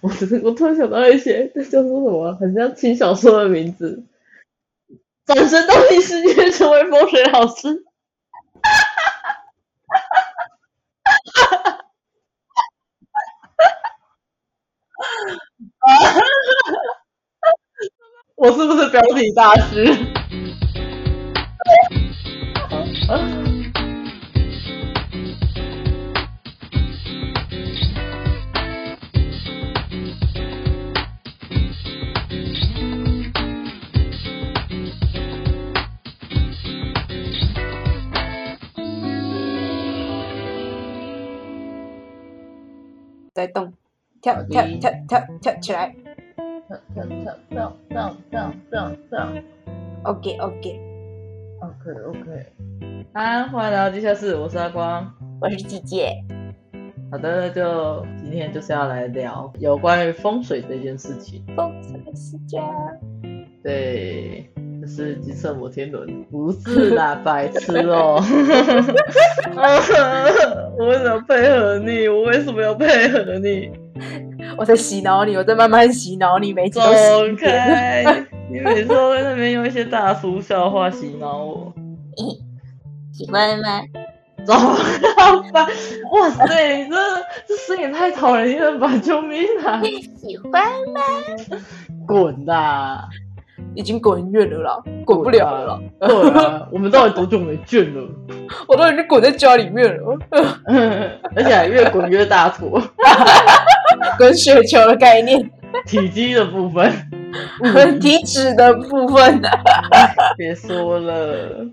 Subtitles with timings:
[0.00, 2.34] 我只是我突然想到一些，这叫做什么？
[2.34, 4.04] 很像轻小说的名字。
[5.24, 7.84] 转身到异世界成为风水老师。
[18.36, 20.11] 我是不是标题大师？
[45.12, 45.94] 跳跳起来，
[46.94, 49.28] 跳跳跳跳跳跳跳跳。
[50.04, 50.80] OK OK
[51.60, 52.46] OK OK。
[53.12, 56.14] 啊，欢迎来到地下室，我是阿光，我是季姐。
[57.10, 61.44] 好的，就今天就是要来聊有关于风水这件事情。
[61.54, 62.62] 风水世家。
[63.62, 64.48] 对。
[64.84, 68.18] 是金色摩天轮，不是啦， 白痴哦！
[70.76, 72.08] 我为什么配合你？
[72.08, 73.70] 我为什么要配合你？
[74.56, 78.04] 我在洗脑你，我在慢慢洗脑你，每次都走开！
[78.50, 81.72] 你每次都在那边用一些大叔笑话洗脑我。
[83.12, 83.80] 喜欢吗？
[84.44, 84.54] 走
[85.52, 85.68] 吧！
[86.12, 86.96] 哇塞，你这
[87.46, 88.96] 这声音也太讨人厌了吧！
[88.98, 89.80] 救命啊！
[89.80, 91.00] 你喜欢吗？
[92.06, 93.08] 滚的！
[93.74, 95.80] 已经滚远了啦，滚不了了啦。
[96.00, 98.02] 对啊，我们到底多久没见了？
[98.66, 100.18] 我都已经滚在家里面了，
[101.36, 102.82] 而且还越滚越大坨，
[104.18, 105.50] 滚雪球的概念。
[105.86, 106.92] 体积的部分，
[107.98, 109.40] 体脂的部分。
[110.36, 111.66] 别说了，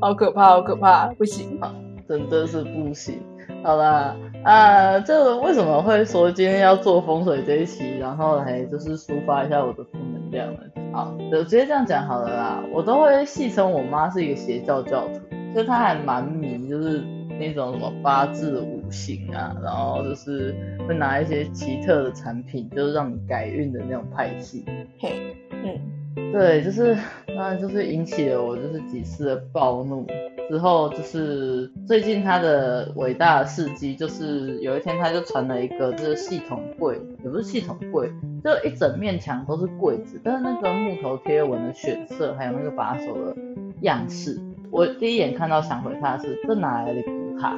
[0.00, 1.58] 好可怕，好可怕，不行，
[2.06, 3.18] 真的是不行。
[3.64, 4.14] 好啦，
[4.44, 10.60] 啊，这个为什么会说今天要做风水这一期，然后来就是抒发一下我的负能量呢？
[10.92, 12.62] 好，就直接这样讲好了啦。
[12.72, 15.14] 我都会戏称我妈是一个邪教教徒，
[15.54, 17.02] 所以她还蛮迷，就是
[17.38, 20.54] 那种什么八字五行啊，然后就是
[20.88, 24.64] 会拿一些奇特的产品，就是让你改运的那种派系。
[24.98, 26.96] 嘿，嗯，对，就是
[27.28, 30.06] 那就是引起了我就是几次的暴怒。
[30.48, 38.08] 之后就是最近他的伟大的事迹，就是有一天他就传了一个这个系统柜，也不是系统柜，
[38.44, 43.36] 就一整面墙都是柜子，但是那个木头贴纹的选色还有那个把手的
[43.80, 47.02] 样式，我第一眼看到想回他的是这哪来的
[47.40, 47.56] 卡，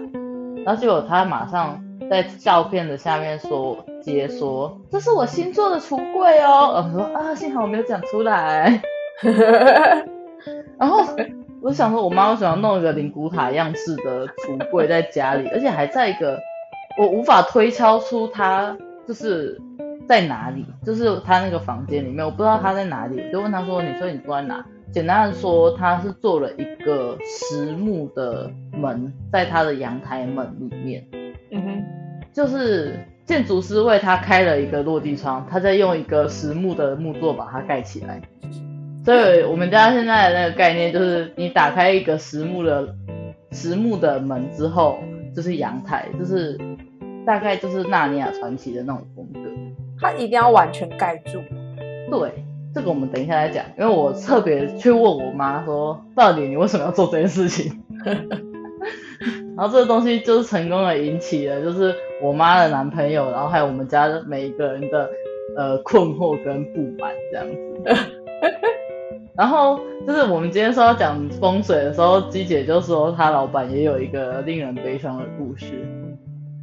[0.64, 8.80] 然后结果他马上在照片的下面说接说这是我新做的橱柜哦，我说啊幸好我没有讲出来，
[10.78, 11.04] 然后。
[11.60, 16.38] 我想说，我妈为什么要弄一个灵骨塔样式的橱柜在家里，而且还在一个
[16.96, 19.60] 我无法推敲出它就是
[20.06, 31.04] 在哪里，就是他那个房间里面，我不知道他在哪里，我就问他说：“你说你坐在哪？”简单的说，他是做了一个实木的门在他的阳台门里面，
[31.50, 31.84] 嗯哼，
[32.32, 38.20] 就是建筑师为他开了一个落地窗，他在用一个实木的木座把它盖起来。
[39.04, 42.94] 所以我们家现在的那个概念就是，你打开一个实木的
[43.52, 44.98] 实木的门之后，
[45.34, 46.58] 就是阳台，就是
[47.24, 49.40] 大概就是《纳尼亚传奇》的那种风格。
[50.00, 51.40] 它一定要完全盖住。
[52.10, 52.44] 对，
[52.78, 57.82] 这个我们等一下再讲，因为我特别去问我妈说，到底你为什么要做这件事情？
[59.56, 65.10] 然后这个东西就是成功的引起了，就是我妈的男朋友，然后还有我们家的每一个人的
[65.56, 67.56] 呃困惑跟不满这样子。
[69.36, 75.84] 然后就是我们今天说要讲风水的时候，鸡姐就说她老板也有一个令人悲伤的故事。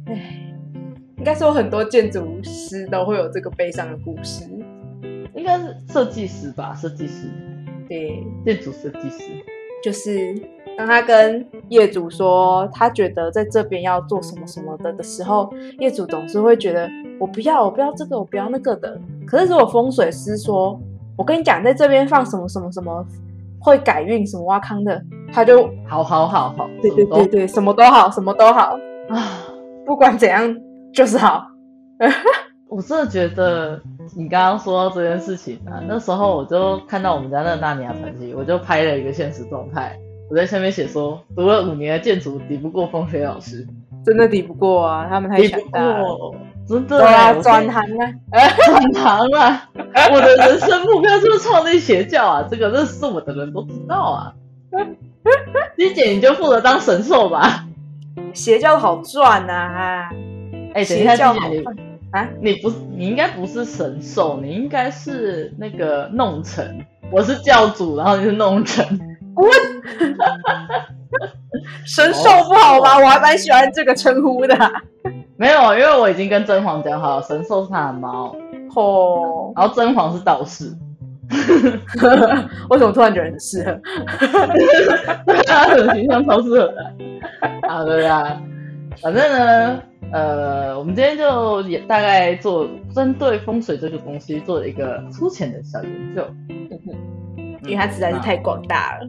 [0.06, 0.14] 唉，
[1.18, 4.44] 应该说很多建筑师都会有这个悲伤的故事。
[5.36, 7.28] 应该是设计师吧，设计师。
[7.88, 9.32] 对，建筑设计师。
[9.84, 10.34] 就是
[10.76, 15.48] 当他跟业主说他觉得在这边要做什么什么的的时候，
[15.78, 18.98] 业主总是会觉得我不要，我不要这个，我不要那个的。
[19.26, 20.80] 可是如果风水师说，
[21.16, 23.06] 我跟你讲，在这边放什么什么什么
[23.60, 25.00] 会改运，什么挖坑的，
[25.32, 28.76] 他就好好好好，对对对对，什么都好，什么都好
[29.08, 29.22] 啊，
[29.84, 30.56] 不管怎样
[30.92, 31.46] 就是好。
[32.68, 33.80] 我真的觉得
[34.14, 39.98] 你刚刚说到这件事情啊，那时候我就看到我们家那个纳尼亚传奇，我就拍了一个现实状态，
[40.30, 43.66] 我在下面写说，读了五年的建筑抵不过风水老师，
[44.04, 46.34] 真的抵不过啊，他们太强大了。
[46.68, 48.12] 真的啊，转行啊，
[48.66, 49.68] 转行啊！
[50.12, 52.48] 我的人生目标就是创立邪教啊！
[52.50, 54.34] 这个认识我的人都知道啊。
[55.76, 57.64] 丽姐，你就负责当神兽吧。
[58.32, 60.10] 邪教好赚啊！
[60.74, 61.64] 哎、欸，等一下，丽姐，
[62.12, 66.84] 啊，你不是，你应该不是神兽，你应该是那个弄臣。
[67.10, 68.84] 我是教主，然后你是弄臣。
[69.34, 69.50] 滚
[71.84, 72.98] 神兽不好吗？
[72.98, 74.56] 我还蛮喜欢这个称呼的。
[75.36, 78.36] 没有，因为我已经跟甄嬛讲好了，神兽是他的猫。
[78.74, 80.72] 哦，然后甄嬛是道士。
[82.70, 83.80] 为什么突然觉得很适合？
[85.46, 86.92] 他的形象超适合的。
[87.68, 88.40] 好的呀，
[89.02, 89.82] 反正呢，
[90.12, 96.24] 呃，我们今天就也大概做针对风水这个东西做了一个粗浅的小研究。
[97.64, 99.08] 因为它实在是太广大了。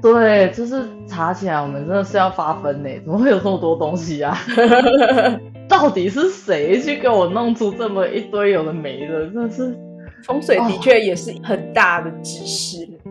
[0.00, 4.34] 对，就是查起来我们真的是要发疯呢，怎么会有这么多东西啊？
[5.68, 9.26] 到底是谁去给我弄出这么一堆有的没的？
[9.26, 9.76] 真的是
[10.24, 12.84] 风水的确也是很大的知识。
[13.04, 13.10] 哦，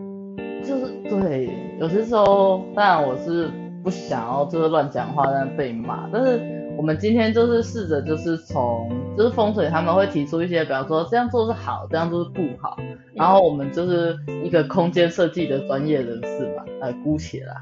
[0.64, 3.48] 就是对，有些时候当然我是
[3.82, 6.58] 不想要就是乱讲话，但被骂，但是。
[6.76, 12.78] 我们今天就是试着，就是从就是风水他们会提出一些，比方说这样做是好，这样做是不好。
[13.12, 17.56] 然后我们就是一个空间设计的专业人士嘛，呃，姑且啦，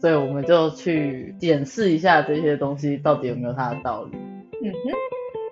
[0.00, 4.18] 所以我们就去检视一下这些东西到底有没有它的道理。
[4.64, 4.90] 嗯哼，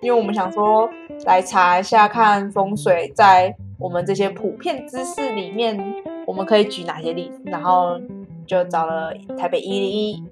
[0.01, 0.91] 因为我们想说
[1.25, 5.79] 来查一下，看风水在我们这些普遍知识里面，
[6.27, 8.01] 我们可以举哪些例子，然后
[8.47, 10.25] 就找了台北一零一。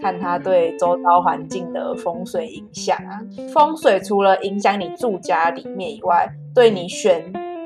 [0.00, 3.18] 看它对周遭环境的风水影响啊，
[3.52, 7.20] 风水除了影响你住家里面以外，对你选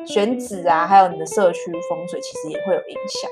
[0.07, 3.31] 选址啊，还有你的社区风水其实也会有影响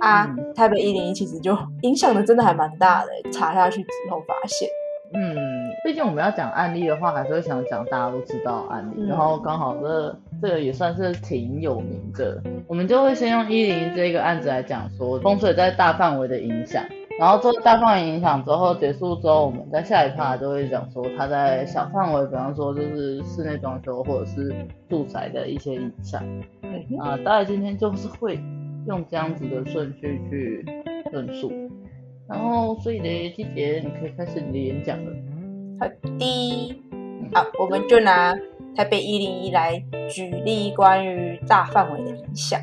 [0.00, 0.26] 啊。
[0.36, 4.68] 嗯、台北一零一其实就 影响的真的还蛮大的，查下去之后发现。
[5.14, 5.34] 嗯，
[5.84, 16.84] 毕竟我们要讲案例的话，还是会想讲大家都知道案例，嗯、然后刚好这这个也算是挺有名的，我们就会先用一零这个案子来讲说风水在大范围的影响。
[17.18, 24.54] 然后做大范围影响之后结束之后，我们在下一趴就会讲说它在小范围，比方说就是室内装修或者是
[24.88, 26.22] 住宅的一些影响。
[26.98, 28.40] 啊，大概今天就是会
[28.86, 30.64] 用这样子的顺序去
[31.12, 31.52] 论述。
[32.26, 35.12] 然后所以呢，季杰你可以开始你的演讲了。
[35.82, 36.80] 好的，
[37.34, 38.32] 好，我们就拿
[38.76, 42.60] 台北一零一来举例关于大范围的影响。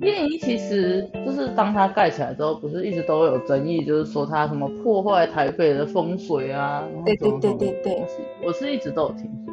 [0.00, 6.84] 一零一其实就是当它盖起来之后，不是一直都有争议，就是说它什么破坏台北的风水啊？
[7.04, 8.06] 对对对对对，
[8.44, 9.52] 我是一直都有听说。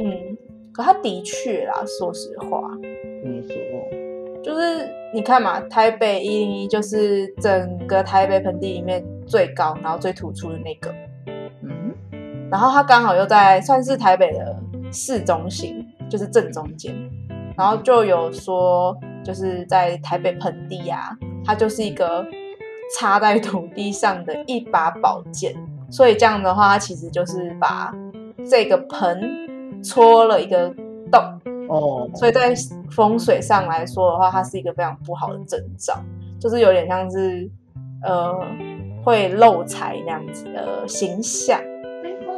[0.00, 0.36] 嗯，
[0.72, 2.76] 可它的确啦，说实话。
[3.22, 4.42] 怎么说？
[4.42, 10.92] 就是你看嘛，台北一零一就是整个台北盆地里面最高，然后最突出的那个。
[12.52, 12.54] 嗯。
[12.54, 14.56] 然后它刚好又在算是台北的
[14.92, 16.94] 市中心，就是正中间。
[17.56, 18.96] 然后就有说。
[19.24, 22.26] 就是在台北盆地啊，它就是一个
[22.98, 25.54] 插在土地上的一把宝剑，
[25.88, 27.94] 所以这样的话，它其实就是把
[28.50, 30.74] 这个盆戳了一个
[31.08, 31.22] 洞
[31.68, 32.52] 哦，所以在
[32.90, 35.94] 风水上来说的话，它是一个非常不好的征兆，
[36.40, 37.48] 就是有点像是
[38.02, 38.34] 呃
[39.04, 41.60] 会漏财那样子的形象。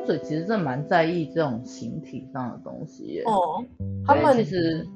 [0.04, 3.22] 风水其实真的蛮在意这种形体上的东西耶。
[3.24, 3.64] 哦，
[4.06, 4.86] 他们其实。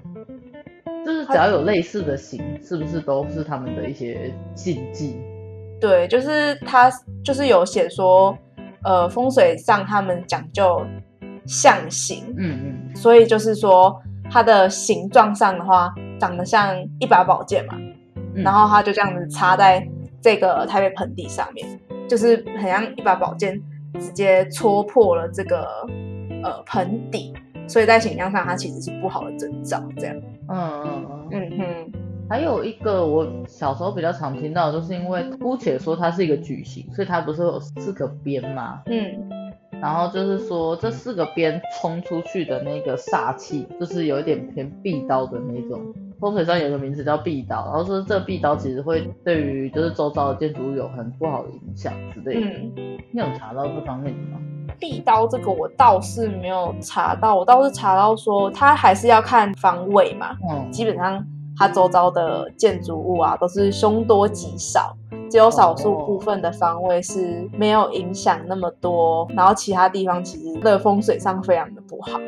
[1.06, 5.16] 就是只要有类似的形，是不是都是他们的一些禁忌？
[5.80, 6.90] 对，就是他
[7.24, 8.36] 就是有写说，
[8.84, 10.84] 呃，风水上他们讲究
[11.46, 13.98] 象形，嗯嗯，所以就是说
[14.30, 17.74] 它的形状上的话，长得像一把宝剑嘛，
[18.34, 19.86] 嗯、然后它就这样子插在
[20.20, 21.66] 这个台北盆地上面，
[22.06, 23.58] 就是很像一把宝剑
[23.94, 25.66] 直接戳破了这个
[26.42, 27.32] 呃盆底。
[27.66, 30.16] 所以在形象上，它其实是不好的征兆，这样。
[30.48, 31.92] 嗯嗯嗯嗯哼。
[32.30, 38.82] 还有一个我小时候比较常听到，就是因为姑且说它是一个矩形，所以它不是有四个边吗？
[38.86, 39.30] 嗯。
[39.80, 45.80] 然后就是说这四个边冲出去的那个煞气，就是有一点偏壁刀的那种。
[46.20, 52.46] 风水上有个名字叫壁刀，然后说这壁刀其实会对于就是周遭的建筑物有很不好的影响之类的。
[52.46, 52.72] 嗯。
[53.12, 54.38] 你有查到这方面的吗？
[54.78, 60.36] 壁刀这个我倒是没有查到，我倒是查到说它还是要看方位嘛。
[60.50, 61.24] 嗯，基本上
[61.56, 64.94] 它周遭的建筑物啊都是凶多吉少，
[65.30, 72.20] 只有少数部分的方位是没有影响那么多，然后其他地方其实的风水上非常的不好。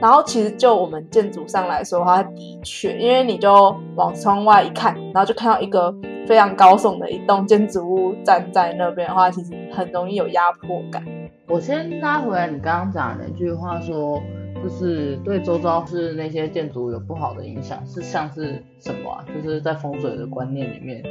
[0.00, 5.94] 然后其实就我们建筑上来说的话，的确，因为你就往窗外一看，然后就看到一个
[6.26, 11.04] 非常高耸的一栋建筑物站在那边的话，其实很容易有压迫感。
[11.46, 14.22] 我先拉回来你刚刚讲的那句话说，说
[14.62, 19.24] 就是对周遭是那些建筑有不好的影响，是像是什么啊？
[19.34, 21.02] 就是在风水的观念里面，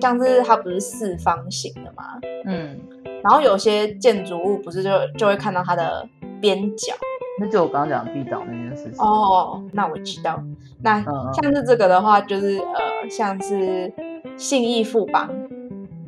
[0.00, 2.04] 像是它不是四方形的吗？
[2.44, 2.78] 嗯，
[3.24, 6.06] 然后有些建筑物不是就就会看到它的
[6.40, 6.94] 边角，
[7.38, 9.04] 那就我刚刚讲的地岛那件事情。
[9.04, 10.42] 哦，那我知道。
[10.82, 13.92] 那像是这个的话，就是呃，像是
[14.36, 15.30] 信义富邦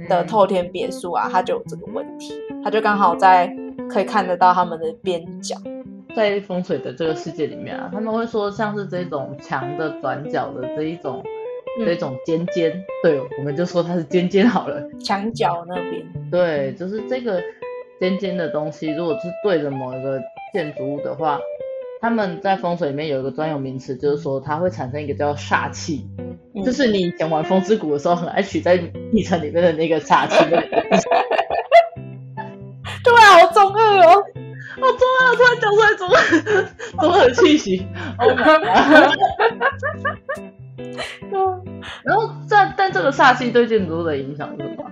[0.08, 2.34] 的透天别墅啊，它就有这个问题，
[2.64, 3.54] 它就刚好在
[3.88, 5.56] 可以看得到他们的边角。
[6.14, 11.22] 在风水的这个世界里面啊，他们会说像是这种墙的转角的这一种。
[11.84, 14.82] 这种尖尖，嗯、对，我们就说它是尖尖好了。
[14.98, 17.40] 墙角那边，对，就是这个
[18.00, 20.20] 尖尖的东西，如果是对着某一个
[20.52, 21.38] 建筑物的话，
[22.00, 26.08] 他们在风水里面有一个专有名词，就是说它会产生一个叫煞气，
[26.54, 30.44] 嗯、就是你以前玩风之谷的时候很爱取在地层里面的那个煞气。
[33.02, 34.22] 对啊，好中二哦，
[34.80, 36.18] 好 中二，突然讲出来中二，
[37.00, 37.86] 中二的气息。
[42.02, 44.84] 然后但但这个煞气对建筑物的影响是什么？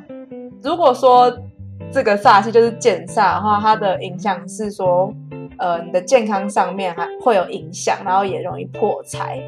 [0.62, 1.30] 如果说
[1.92, 5.12] 这个煞气就是减煞的话，它的影响是说，
[5.58, 9.40] 呃，你的健康上面还会有影响，然后也容易破财，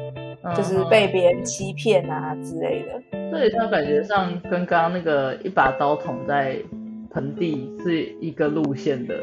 [0.43, 3.01] 嗯、就是被别人欺骗啊之类的。
[3.29, 6.57] 所以它感觉上跟刚刚那个一把刀捅在
[7.11, 9.15] 盆地是一个路线的。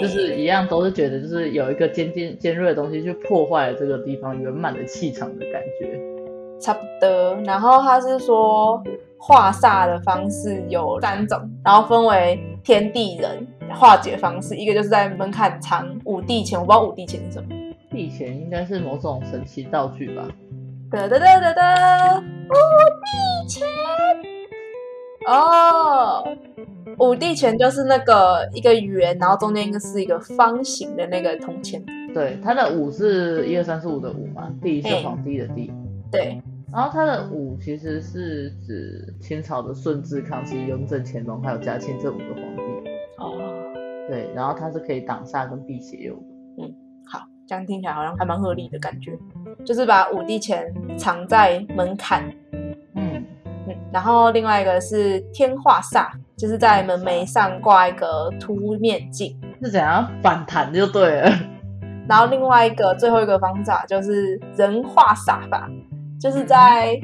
[0.00, 5.96] 就是一样，都是觉得就是有一个尖尖尖锐的东西去破坏了这个地方圆满的气场的感觉，
[6.60, 7.40] 差不多。
[7.44, 8.82] 然后他是说
[9.16, 17.48] 化煞的方式有三种，然后分为天地人化解方式，一个就是在门槛藏五帝钱，我不知道五帝钱是什么。
[17.90, 20.28] 帝钱应该是某种神奇道具吧？
[20.90, 23.66] 哒哒哒哒哒，五帝钱。
[25.26, 26.36] 哦。
[26.98, 31.80] 五帝钱就是那个一个圆，然后中间应该是一个方形的那个铜钱。
[32.12, 35.72] 对，它的五是一二三四五的五嘛，帝是皇帝的帝。
[36.10, 42.62] 对，然后它的五其实是指清朝的顺治、康熙、雍正、乾隆还有嘉庆这五个皇帝。
[43.18, 43.57] 哦。
[44.08, 46.24] 对，然后它是可以挡煞跟辟邪用的。
[46.62, 46.74] 嗯，
[47.06, 49.16] 好，这样听起来好像还蛮合理的感觉，
[49.64, 52.24] 就是把五帝钱藏在门槛。
[52.94, 53.24] 嗯
[53.66, 56.08] 嗯，然后另外一个是天化煞。
[56.38, 61.32] 就是在门楣上挂一个凸面镜，是怎样反弹就对了。
[62.08, 65.68] 然后另外一个最后一个方法就是人化煞法，
[66.20, 66.96] 就是在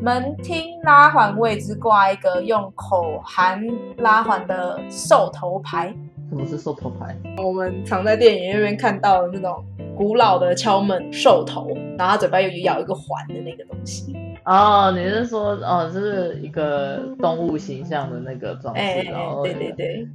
[0.00, 3.60] 门厅拉环位置挂一个用口含
[3.96, 5.92] 拉环的兽头牌。
[6.28, 7.16] 什么是兽头牌？
[7.42, 9.64] 我们常在电影院看到的那种
[9.96, 14.14] 古老的敲门兽头，然后他嘴巴又咬一个环的那个东西。
[14.44, 20.08] 哦，你是说哦，这是一个动物形象的那个装饰，欸、然后、那个、对对对，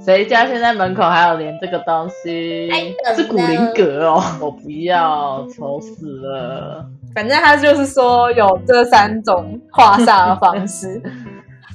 [0.00, 2.68] 谁家现在门口还有连这个东西？
[2.70, 6.84] 哎、是古灵阁哦，我不要，丑死了。
[7.14, 11.00] 反正他就是说有这三种画煞的方式，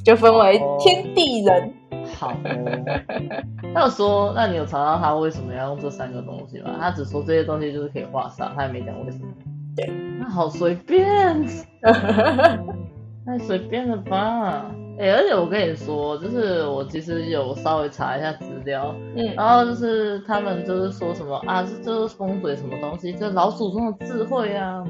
[0.03, 1.73] 就分为天地人。
[2.15, 2.35] 好、哦，
[3.73, 6.75] 他有说，那你有查到他为什么要用这三个东西吗？
[6.79, 9.25] 他只说这些东西就是可以画煞，他也没讲为什么。
[9.75, 11.45] 对，那好随便，
[13.25, 14.65] 太随便了吧？
[14.97, 24.81] 哎、欸，而且我跟你说，就是我其实有稍微查一下资料，嗯，然后就是他们就是说什么啊，这这是风水什么东西，就老祖宗的智慧啊，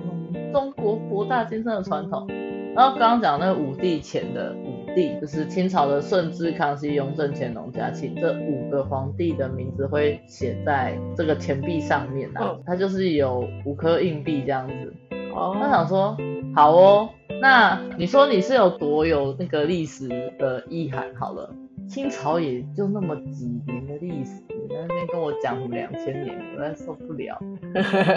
[0.53, 2.27] 中国博大精深的传统。
[2.75, 14.93] 然后刚刚讲那个五帝钱的五帝，就是清朝的顺治、康熙、雍正、乾隆、嘉庆这五个皇帝的名字会写在这个钱币上面啊，哦、它就是有五颗硬币这样子。
[15.35, 16.17] 哦，他想说，
[16.55, 17.09] 好哦，
[17.41, 20.07] 那你说你是有多有那个历史
[20.39, 21.13] 的意涵？
[21.15, 21.53] 好了，
[21.89, 27.37] 清朝也就那么几年的历史，你在那边跟我讲什么两千年，我实在受不了。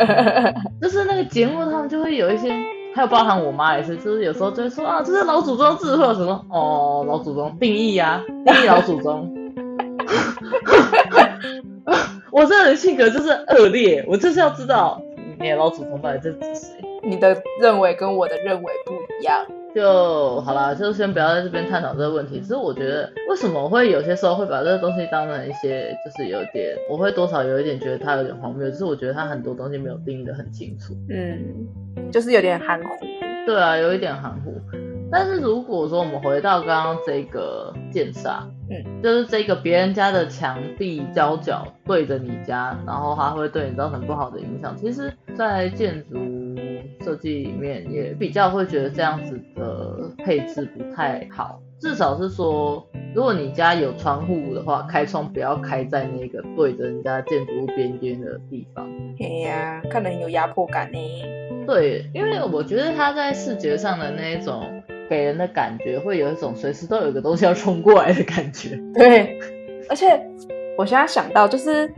[0.80, 2.77] 就是那个节目，他们就会有一些。
[2.98, 9.32] 还有包含我妈也是，就是有时候就会说啊，这是老祖宗智慧什么哦，老祖宗定义、啊，定义老祖宗。
[12.32, 15.00] 我这人性格就是恶劣，我就是要知道
[15.38, 16.84] 你老祖宗到底在指谁。
[17.04, 19.46] 你的认为跟我的认为不一样，
[19.78, 22.40] 就好啦，就先不要在这边探讨这个问题。
[22.40, 30.94] 其实我觉得，为什么我会有些时候会把这个东西当成一些，就是有点，我会多少有一点觉得它有点荒谬，就是我觉得它很多东西没有定义得很清楚。
[31.08, 32.10] 嗯。
[32.10, 32.88] 就是有点含糊，
[33.46, 34.54] 对啊，有一点含糊。
[35.10, 44.76] 但是如果说我们回到刚刚这个剑煞，嗯，就是这个别人家的墙壁交角对着你家，然后它会对你造成不好的影响。
[44.76, 46.18] 其实，在建筑
[47.04, 51.60] 设计里面也比较会觉得这样子的配置不太好。
[51.80, 58.90] 至少是说，如果你家有窗户的话，开窗不要开在那个对着人家建筑物边边的地方。
[59.16, 60.98] 对呀、啊，看得很有压迫感呢。
[61.66, 68.76] 对，因为我觉得它在视觉上的那一种给人的感觉，会有一种随时都有一个东西要冲过来的感觉。
[68.94, 69.38] 对，
[69.88, 70.20] 而且
[70.76, 71.88] 我现在想到就是，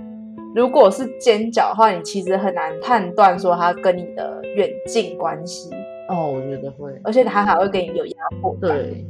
[0.55, 5.71] 如果是尖角的话，你其实很难判断说它跟你的远近关系。
[6.09, 8.71] 哦，我觉得会，而且它还会给你有压迫感。
[8.71, 9.07] 对，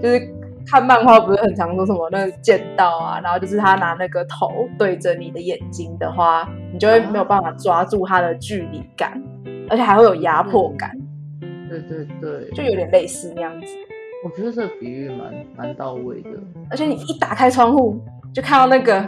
[0.00, 0.32] 就是
[0.64, 10.90] 看漫画不是很常说什么那个剑道啊，然后就是他拿那个头对着你的眼睛的话，你就会没有办法抓住它的距离感，啊、而且还会有压迫感。
[11.68, 13.66] 对对对，就有点类似那样子。
[14.24, 16.30] 我觉得这个比喻蛮蛮到位的。
[16.70, 18.00] 而且你一打开窗户，
[18.32, 19.00] 就看到那个，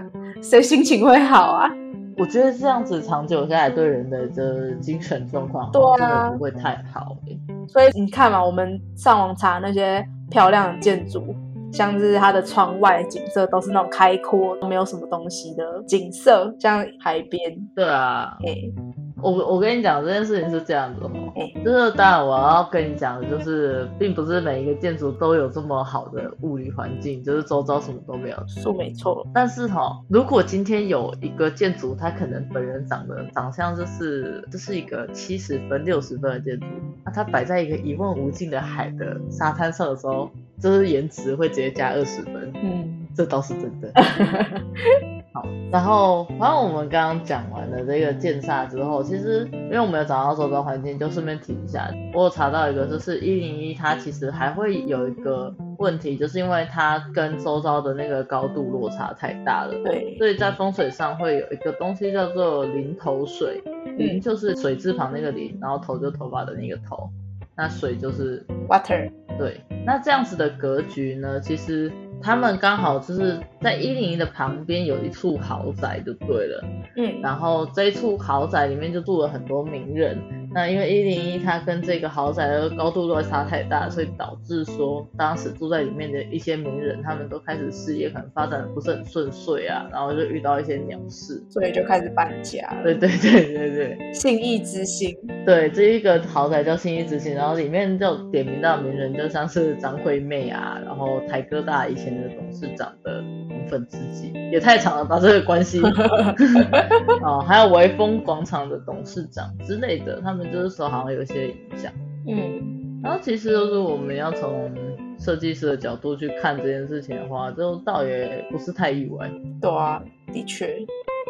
[0.42, 1.68] 谁心情会好啊？
[2.16, 7.38] 我觉得这样子长久下来，对人的这精神状况对啊不会太好，欸。
[7.68, 11.34] 所以你看嘛，我们上网查那些漂亮的建筑，
[11.72, 17.40] 像是它的窗外景色都是那种开阔、没有什么东西的景色，像海边。
[17.76, 18.36] 对啊。
[18.44, 18.72] 欸
[19.22, 29.26] 我我跟你讲这件事情是这样子哦，欸、就是当然我要跟你讲的就是，并不是每一个建筑都有这么好的物理环境，就是周遭什么都没有，说没错。
[29.34, 36.66] 但是哈、哦，如果今天有一个建筑，它可能本人长得长相就是这是一个七十分、六十分的建筑，
[37.04, 42.52] 那它摆在一个一望无尽的海的沙滩上的时候，就是颜值会直接加二十分。
[42.54, 43.90] 嗯，这倒是真的。
[45.34, 63.60] 好，然后，反正我们刚刚讲完了这个剑煞之后，其实因为我们有找到周遭环境，就顺便提一下，我有查到一个，就是一零一，它其实还会有一个问题，就是因为它跟周遭的那个高度落差太大了，对，所以在风水上会有一个东西叫做零头水，
[63.98, 67.10] 嗯就是水字旁那个零，然后头就头发的那个头，
[67.56, 71.90] 那水就是 water，对，那这样子的格局呢，其实。
[72.22, 76.64] 他们刚好就是在一零一的旁边有一处豪宅就对了，
[76.96, 80.18] 嗯，然后这一处豪宅里面就住了很多名人。
[80.50, 92.66] 那因为一零一它跟这个豪宅的高度落差太大，所以导致说当时住在里面的一些名人，他们都开始事业可能发展的不是很顺遂啊，然后就遇到一些鸟事，所以就开始搬家。
[92.82, 95.14] 对对对对对，信义之星。
[95.44, 105.82] 对，这一个豪宅叫信义之星，然后里面就点名到名人，就像是张惠妹啊，然后台哥大以前的董事长的红粉知己，也太长了吧这个关系。
[107.22, 110.37] 哦，还有微风广场的董事长之类的，他们。
[110.44, 111.92] 就是说好像有些影响，
[112.26, 114.70] 嗯，然后其实就是我们要从
[115.18, 119.30] 设计师的角度去看这件事情的话，就倒也不是太意外。
[119.60, 120.78] 对啊，的确，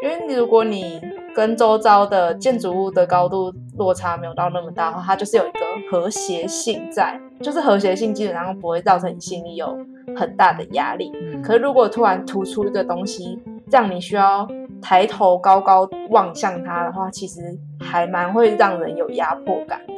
[0.02, 1.00] 因为你如果你
[1.34, 9.78] 跟周遭的建筑物的高度落差没有到那么大的话，它就是有一个和谐性在，就是和谐性基本上不会造成你心里有
[10.16, 11.10] 很大的压力。
[11.14, 13.38] 嗯，可是如果突然突出一个东西，
[13.70, 14.46] 让你需要。
[14.80, 17.40] 抬头高高望向他的话，其实
[17.80, 19.94] 还蛮会让人有压迫感的。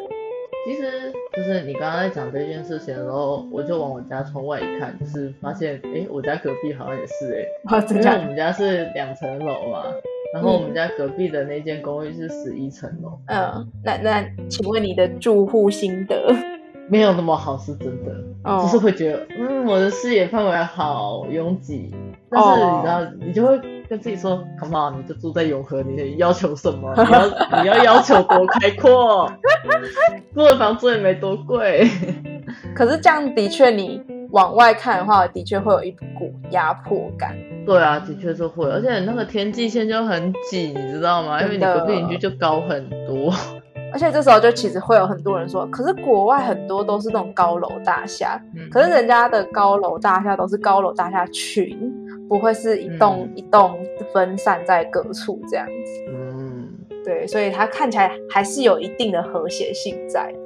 [0.66, 9.84] 其实就是你刚刚在讲这件事情的时候，我就往我家窗外一看，就是发现，哎，我家隔壁好像也是哎、欸， 因为我们家是两层楼嘛，
[10.34, 13.18] 然后我们家隔壁的那间公寓是十一层楼。
[13.26, 16.30] 嗯，那那请问你的住户心得？
[16.88, 18.12] 没有那么好，是真的，
[18.44, 21.94] 哦、就是会觉得，嗯，我的视野范围好拥挤，
[22.28, 23.58] 但是你知道，哦、你就会
[23.90, 26.94] 跟自己说，Come on，你就住在永和，你要求什么？
[26.96, 29.28] 你要你要要求多开阔？
[30.32, 31.90] 租的房租也没多贵。
[32.72, 34.00] 可是这样的确，你
[34.30, 37.36] 往外看的话，的确会有一股压迫感。
[37.66, 41.42] 对啊，的确是会，而且那个天际线就很挤，你知道吗？
[41.42, 43.34] 因为你隔壁邻居就高很多。
[43.92, 51.76] 而且这时候就其实会有很多人说，可是国外很多都是那种高楼大厦，嗯、可是人家的高楼大厦都是高楼大厦群，
[52.30, 53.76] 不会是一栋一栋
[54.14, 56.04] 分散在各处这样子。
[56.08, 56.68] 嗯，
[57.04, 60.38] 对，所以它看起来还是有一定的和谐性在的。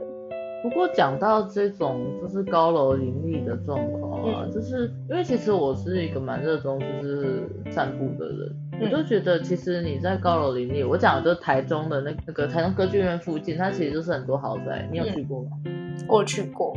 [0.62, 15.50] 不过讲到这种就是高楼林立的状况啊，嗯、就是因为其实我是一个蛮热衷就是散步的人，嗯、我就觉得其实你在高楼林立，我讲的就是台中的那那个台中歌剧院附近，它其实就是很多豪宅，你有去过吗？
[15.66, 16.74] 嗯、我有去过。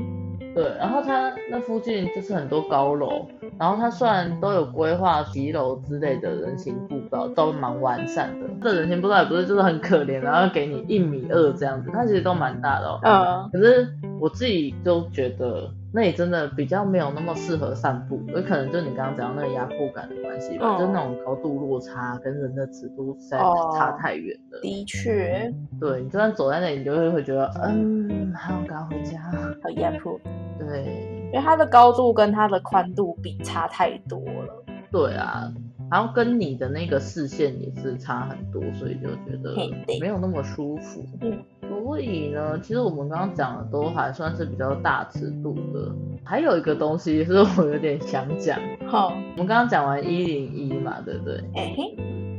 [0.54, 3.26] 对，然后它那附近就是很多高楼，
[3.60, 8.48] 然后它虽然都有规划骑楼之类的人行步道，都蛮完善的。
[8.62, 13.00] 这人行步道也不是就是很可怜，然后给你一米二这样子，它其实都蛮大的哦。
[13.04, 13.50] 嗯。
[13.52, 13.88] 可是
[14.20, 24.60] 我自己就觉得那里真的比较没有那么适合散步，有可能就你刚刚讲的那个压迫感的关系吧，嗯、就那种高度落差跟人的尺度实在差太远了。
[24.62, 25.52] 的确。
[25.80, 29.20] 对，你就算走在那里，你就会会觉得，嗯，还要赶回家，
[29.64, 30.20] 好压迫。
[30.60, 34.64] 对，因为它的高度跟它的宽度比差太多了。
[34.90, 35.52] 对啊，
[35.92, 39.54] 然后跟你的那个视线也是差很多，所以就觉得
[40.00, 41.06] 没有那么舒服。
[41.20, 45.92] 嗯，所以呢，其实我们刚刚讲的都还算是比较大尺度的。
[46.24, 48.58] 还有一个东西是我有点想讲。
[48.88, 51.44] 好，我们刚刚讲完一零一嘛，对不对？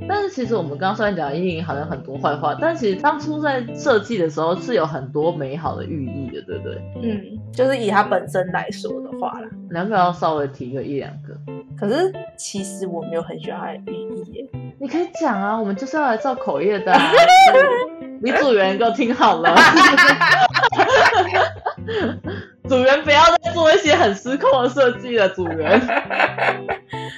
[0.09, 6.81] 但是其实我们刚刚虽然讲阴影好像很多坏话，但其实当初在设计的时候是有很多美好的寓意的，对不对？
[7.03, 9.49] 嗯，就是以它本身来说的话啦。
[9.71, 11.39] 你要不要稍微提个一两个？
[11.79, 14.49] 可是其实我没有很喜欢它的寓意耶。
[14.81, 17.13] 你可以讲啊，我们就是要来造口业的啊。
[18.21, 19.55] 你组员给我听好了，
[22.69, 25.81] 组员不要再做一些很失控的设计了，组员。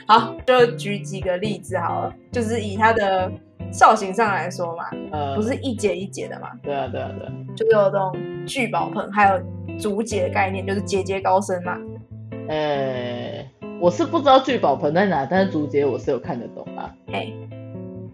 [0.06, 3.30] 好，就举几个例子好了，就是以它的
[3.70, 6.50] 造型上来说嘛，呃，不是一节一节的嘛？
[6.62, 9.40] 对啊，对啊，对啊，就是有这种聚宝盆，还有
[9.78, 11.78] 竹节的概念，就是节节高升嘛。
[12.48, 13.50] 呃、欸，
[13.80, 16.92] 我是不知道聚宝盆在哪，但是竹节我是有看得懂啊。
[17.06, 17.34] 嘿。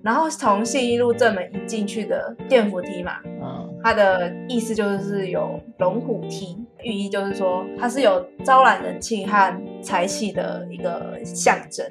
[0.02, 11.84] 然后从信义路正门一进去的电扶梯嘛，嗯，它的意思就是有龙虎梯，寓意就是说它是有招揽人气和财气的一个象征。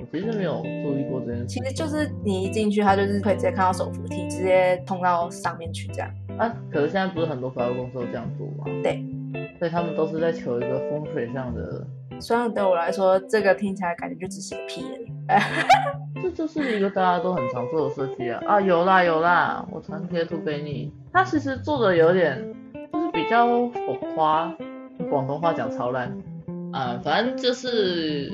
[0.00, 1.46] 我其实没有注意过这件事。
[1.46, 6.10] 其实就是你一进去，它就是可以直接看到手扶梯，直接通到上面去这样。
[6.38, 8.64] 啊，可是现在不是很多百货公司都这样做吗？
[8.82, 9.04] 对，
[9.58, 11.86] 所以他们都是在求一个风水上的。
[12.18, 15.12] 虽然对我来说，这个听起来感觉就只是个屁而已。
[16.22, 18.40] 这就是一个大家都很常做的设计啊！
[18.46, 20.92] 啊，有啦有啦，我传贴图给你。
[21.12, 22.40] 它其实做的有点，
[23.32, 24.54] 较浮夸，
[25.10, 26.12] 广东话讲超烂。
[26.72, 28.32] 啊，反正就是，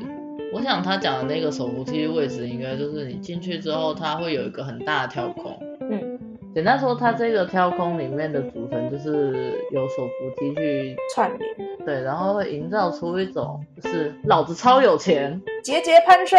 [0.53, 5.57] 我想他讲的那个手扶梯位置，应该就是你进去之后，它会有一个很大的跳空。
[5.81, 6.19] 嗯。
[6.55, 11.69] 简单说，它这个跳空里面的组成就是有手扶梯去串联。
[11.85, 16.39] 对，然后会营造出一种就是老子超有钱，节节攀升。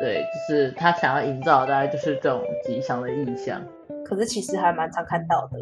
[0.00, 3.62] 对，就是他想要营造的大概就是这种吉祥的意象。
[4.04, 5.58] 可是其实还蛮常看到的。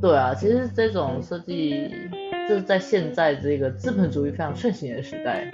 [0.00, 1.90] 对啊，其实这种设计
[2.48, 5.50] 就是在现在这个资本主义非常盛行的时代，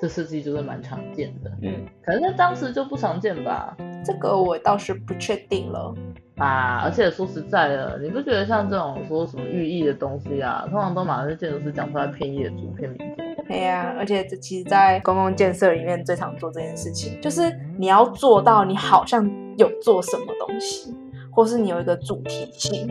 [0.00, 1.50] 这设计就是蛮常见的。
[1.62, 3.76] 嗯，可能在当时就不常见吧。
[4.04, 5.94] 这个我倒是不确定了。
[6.36, 13.46] 啊，而且说实在的，你不觉得像这种说什么寓意的东西啊，通常都马上是建筑师讲出来骗业主、骗民众。
[13.48, 20.94] 对呀、啊，而且这其实，在公共建设里面最常做这件事情，就是你要做到你好像有做什么东西，
[21.38, 22.88] 或是你有一个主题性。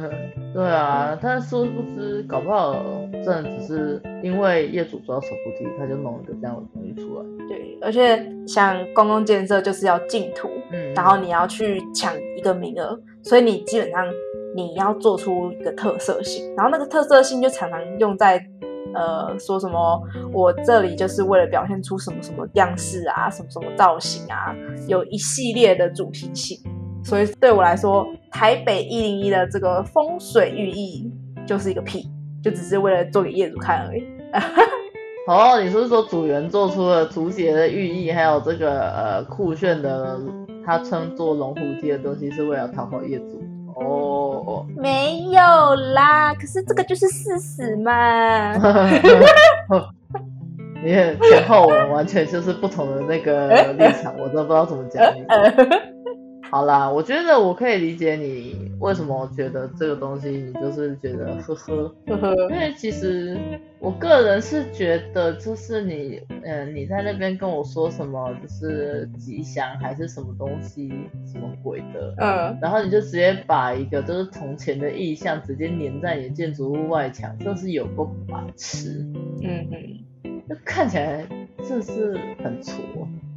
[0.54, 2.74] 对啊，但是殊不知，搞不好
[3.12, 7.24] 真的只是因为业主主要手扶梯，他就弄一个这样的东西出来。
[7.46, 14.06] 对，而且像公共建设就是要净土，嗯，然后你要去抢一个名额，所以你基本上
[14.56, 18.42] 你要做出一个特色性，然后那个特色性就常常用在。
[18.92, 20.02] 呃，说什么？
[20.32, 24.52] 我这里就是为了表现出什么什么样式啊，什么什么造型啊，
[24.88, 26.58] 有一系列的主题性。
[27.04, 31.10] 所以对我来说，台北一零一的这个风水寓意
[31.46, 32.08] 就是一个屁，
[32.42, 34.04] 就只是为了做给业主看而已。
[35.26, 40.18] 哦，你是不是说组员做出了竹节的寓意，还有这个呃酷炫的，
[40.64, 43.42] 他称作龙虎梯的东西，是为了讨好业主？
[43.76, 45.40] 哦，没有
[45.94, 48.52] 啦，可是这个就是事实嘛。
[50.82, 55.02] 你看前后文完全就是不同的那个立场，我都不知道怎么讲。
[56.50, 61.94] 好啦，我觉得我可以理解你为什么觉得这个东西，你就是觉得呵呵。
[62.08, 63.38] 呵呵，因为其实
[63.78, 70.88] 我个人是觉得，就是你，嗯，你在那边跟我说什么，就是吉祥还是什么东西，
[71.32, 79.06] 什么鬼的，嗯，然后你就直接把一个就是铜钱的意象直接粘在你的建筑物外墙，这是有够白痴，
[79.42, 79.68] 嗯
[80.24, 81.24] 嗯，那看起来
[81.62, 82.74] 这是很挫，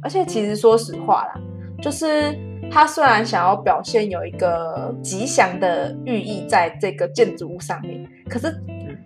[0.02, 1.40] 而且其实说实话啦，
[1.80, 2.36] 就是。
[2.74, 8.52] 他虽然想要表现有一个吉祥的寓意在这个建筑物上面，可是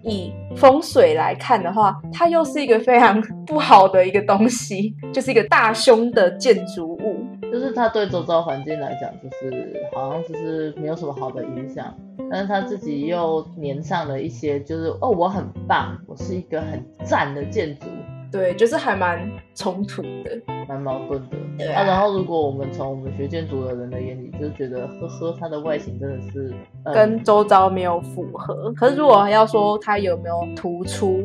[0.03, 7.23] 以风水来看的话，它又是一个非常不好的一个东西， 就是一个大凶的建筑物。
[7.53, 11.95] 就是它对周遭环境来讲，就是好像就是没有什么好的影响，
[12.31, 17.85] 但是他自己又粘上了一些，就是哦，我很棒，我是一个很赞的建筑。
[18.31, 21.37] 对，就是还蛮冲突的，蛮矛盾的。
[21.57, 28.73] 对啊，啊，然后如果我们从我们学建筑的人的眼里，就是觉得呵呵，它的外形真的是、嗯、跟周遭没有符合。
[28.75, 31.25] 可是如果要说它有没有突出，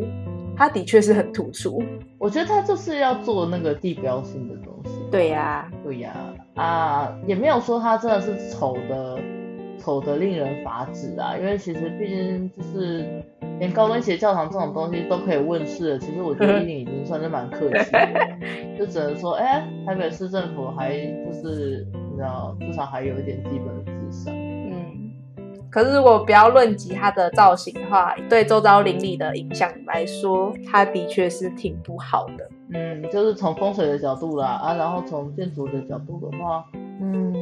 [0.56, 1.84] 它的确是很突出。
[2.18, 4.92] 我觉得它就是要做那个地标性的东西。
[5.12, 6.14] 对呀、啊，对呀、
[6.56, 9.20] 啊，啊，也没有说它真的是丑的。
[9.84, 11.36] 丑得令人发指啊！
[11.38, 13.06] 因为其实毕竟就是
[13.60, 18.10] 连高跟鞋教堂这种东西都可以问世了，其实我觉得一零已经算是蛮客气的，
[18.80, 24.34] 就只能说，哎、欸，台北市政府还就是你知道，至少还有一点基本的智商。
[24.34, 25.12] 嗯，
[25.70, 32.50] 可是如果不要论及它的造型的话，对周遭邻里的影响来说，它的确是挺不好的。
[32.74, 36.66] 嗯，就是从风水的角度啦，啊，然后从建筑的角度的话，
[37.02, 37.34] 嗯，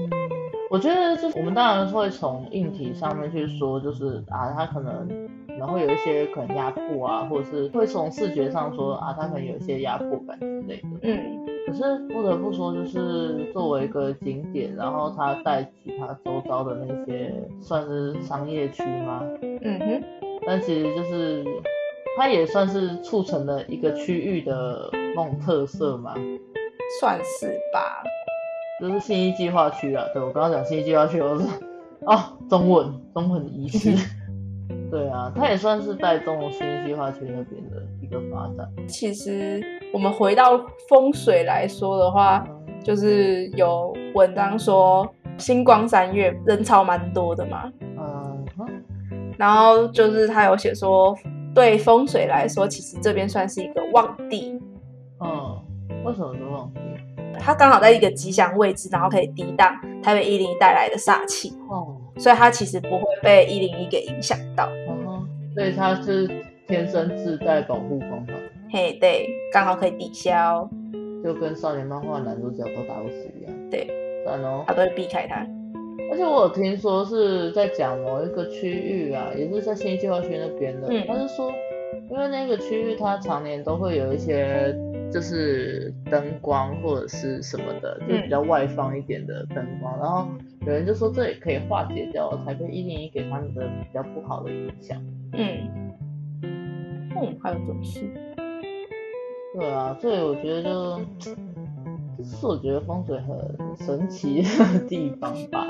[0.72, 5.06] 我觉得就是我们当然会从硬体上面去说，就是啊，它可能
[5.46, 10.88] 可能会有一些可能压迫啊，或者是会从视觉上说啊，它可能有一些压迫感之类的。
[11.02, 11.46] 嗯。
[11.68, 19.22] 可是不得不说，就是作为一个景点，然后它带起它周遭的那些算是商业区吗？
[19.62, 20.04] 嗯哼。
[20.48, 21.46] 但其实就是
[22.18, 26.16] 它也算是促成了一个区域的那种特色嘛。
[27.02, 28.02] 算是吧。
[28.82, 31.46] 就是新一计划区啊，对，我刚刚讲新一计划区，我是
[32.08, 33.92] 哦，中文中文的意思。
[34.90, 38.68] 对啊，它也算是带动新一计划区那边的一个发展。
[38.88, 39.62] 其实
[39.94, 42.44] 我们回到风水来说的话，
[42.84, 47.72] 就是有文章说星光三月人潮蛮多的嘛。
[48.00, 48.46] 嗯。
[49.38, 51.16] 然后就是他有写说，
[51.54, 54.60] 对风水来说，其实这边算是一个旺地。
[55.20, 56.80] 嗯，为什么是旺地？
[57.44, 61.52] 它刚好在一个吉祥位置，然后可以抵挡台北一零一带来的煞气。
[61.70, 61.98] 哦。
[62.18, 64.70] 所以它其实不会被一零一给影响到。
[65.56, 66.30] 所以它是
[66.68, 68.34] 天生自带保护方法。
[68.72, 70.70] 嘿，对，刚好可以抵消，
[71.24, 73.70] 就跟少年漫画男主角都打不死一样。
[73.70, 73.86] 对，
[74.24, 75.46] 算哦，他都会避开他。
[76.10, 80.88] 而且我有听说是在讲某一个区域啊，也是在信义计划区那边的。
[80.90, 81.52] 嗯，他是说，
[82.12, 84.78] 因为那个区域它常年都会有一些
[85.10, 90.28] 就是灯光或者是什么的，就比较外放一点的灯光，嗯、然后
[90.68, 95.02] 有人就说这也可以化解掉台北一零一给他们的比较不好的影响。
[95.32, 95.94] 嗯，
[96.44, 98.02] 嗯，还有这种事？
[99.58, 101.34] 对啊，所以我觉得就，
[102.18, 105.66] 这是我觉得风水很神奇的地方吧。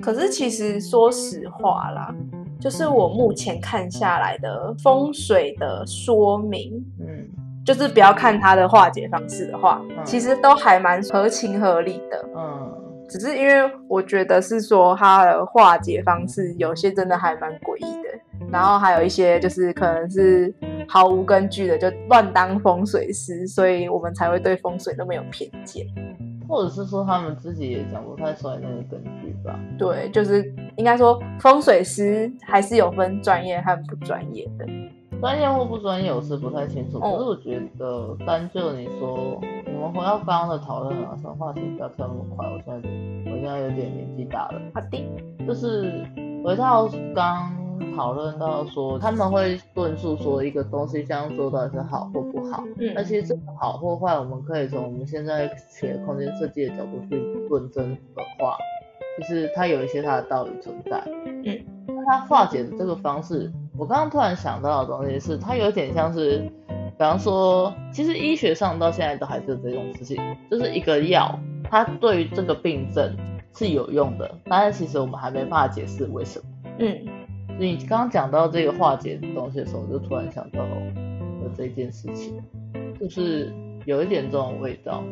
[0.00, 2.14] 可是其实说实话啦，
[2.62, 7.28] 就是我目前看下来的风水的说明，嗯，
[7.66, 12.24] 就是不要看它的化解方式的话，嗯、其实都还蛮合情合理的。
[12.36, 12.78] 嗯。
[13.08, 18.08] 只是因为我觉得是说它的化解方式有些真的还蛮诡异的，
[18.50, 20.54] 然后还有一些就是可能是
[20.88, 25.84] 毫无根据的，就乱当风水师，所以我们才会对风水那么有偏见，
[26.48, 29.58] 或者是说他们自己也讲不太出来那个根据吧？
[29.78, 34.66] 对，就是应该说风水师还是有分专业和不专业的。
[35.20, 36.98] 专业或不专业，我是不太清楚。
[36.98, 42.44] 可是我觉得，单就你说，我们回到刚刚的讨论啊，说话题不要跳那么快。
[42.48, 42.88] 我现在，
[43.30, 44.60] 我现在有点年纪大了。
[44.74, 45.46] 好的。
[45.46, 46.04] 就是
[46.44, 47.52] 回到刚
[47.94, 52.64] 讨论到说，他们会论述说一个东西这样做到底是好或不好。
[52.78, 52.92] 嗯。
[52.94, 57.16] 那其实这个好或坏，我们可以从我们现在学空间设计的角度去
[57.48, 58.56] 论证的话，
[59.18, 61.02] 就是它有一些它的道理存在。
[61.44, 61.58] 嗯。
[61.86, 63.50] 那它化解的这个方式。
[63.78, 70.18] 我刚刚突然想到的东西是，它有点像是，比方说，其实医学上到现在都还是有这种事情，
[70.50, 71.38] 就是一个药，
[71.70, 73.16] 它对于这个病症
[73.54, 76.44] 是有用的，但是其实我们还没办法解释为什么。
[76.78, 76.98] 嗯，
[77.58, 80.70] 你刚刚讲到这个化解的东西的时候，我就突然想到了
[81.56, 82.42] 这件事情，
[82.98, 83.52] 就是
[83.84, 85.02] 有一点这种味道。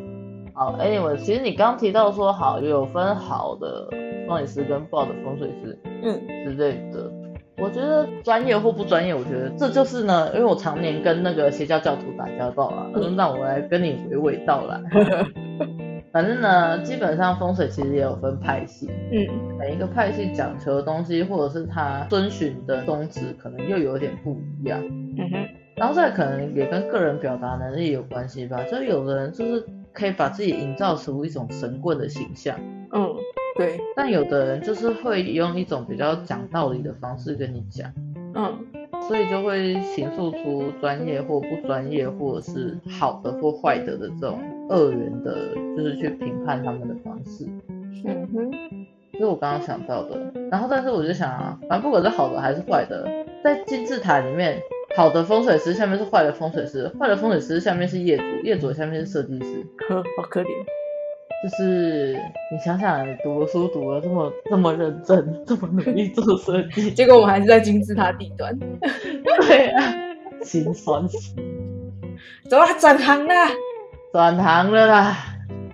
[0.53, 3.87] 好，anyway，其实你刚刚提到说好有分好的
[4.27, 7.09] 风水师跟不好的风水师，嗯之类的。
[7.57, 14.81] 我觉得专业或不专业，我觉得这就是呢，因为我常年跟那个邪教教徒打交道啊，嗯、那我来跟你娓娓道来。
[16.11, 24.81] 反正呢，基本上风水其实也有分派系，嗯，每一个派系讲求的东西，或者是他遵循的宗旨，可能又有点不一样。
[24.83, 32.57] 嗯哼，然后再可能也跟个人表达能力有关系吧，就有的人就是可以把自己营造出一种神棍的形象。
[32.91, 33.15] 嗯。
[33.57, 37.91] 对，但有的人就是会用一种比较讲道理的方式跟你讲，
[38.33, 38.57] 嗯，
[39.09, 44.39] 所以就会形塑出专业或不专业，或者是好的或坏的的这种
[44.71, 47.45] 二元的，就是去评判他们的方式。
[48.05, 48.51] 嗯哼，
[49.11, 50.17] 这是我刚刚想到的。
[50.49, 53.05] 然后，但是我就想啊，反正不管是好的还是坏的，
[53.43, 54.57] 在金字塔里面，
[54.95, 59.65] 好的风水师下面是坏的风水师，坏的风水师下面是业主，业主下面是设计师。
[59.89, 60.47] 呵，好可怜。
[61.43, 62.13] 就是
[62.51, 68.57] 你想想，读书读了这么这么认真，这么努力做设计， 结果我们还是在金字塔底端。
[69.47, 69.93] 对啊，
[70.43, 71.35] 心酸死。
[72.47, 73.47] 走啊，转行啦，
[74.11, 75.17] 转行了啦，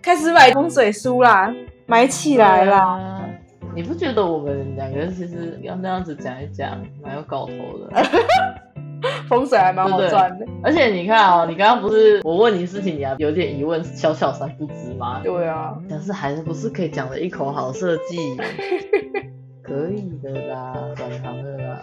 [0.02, 1.52] 开始买风水书啦，
[1.88, 2.80] 买起来啦。
[2.80, 3.30] 啊、
[3.76, 7.89] 你不觉得我们两个人其实要那样子讲一讲，蛮有搞头的？
[9.30, 15.19] 风水还蛮好赚的，而且你看哦，你刚刚不是我问你事情，你还有点疑问，小小三不知吗？
[15.23, 18.38] 对啊，但是还是不是可以讲的一口好设计，
[19.63, 20.30] 可以的。
[20.47, 21.80] 啦，转行了啦。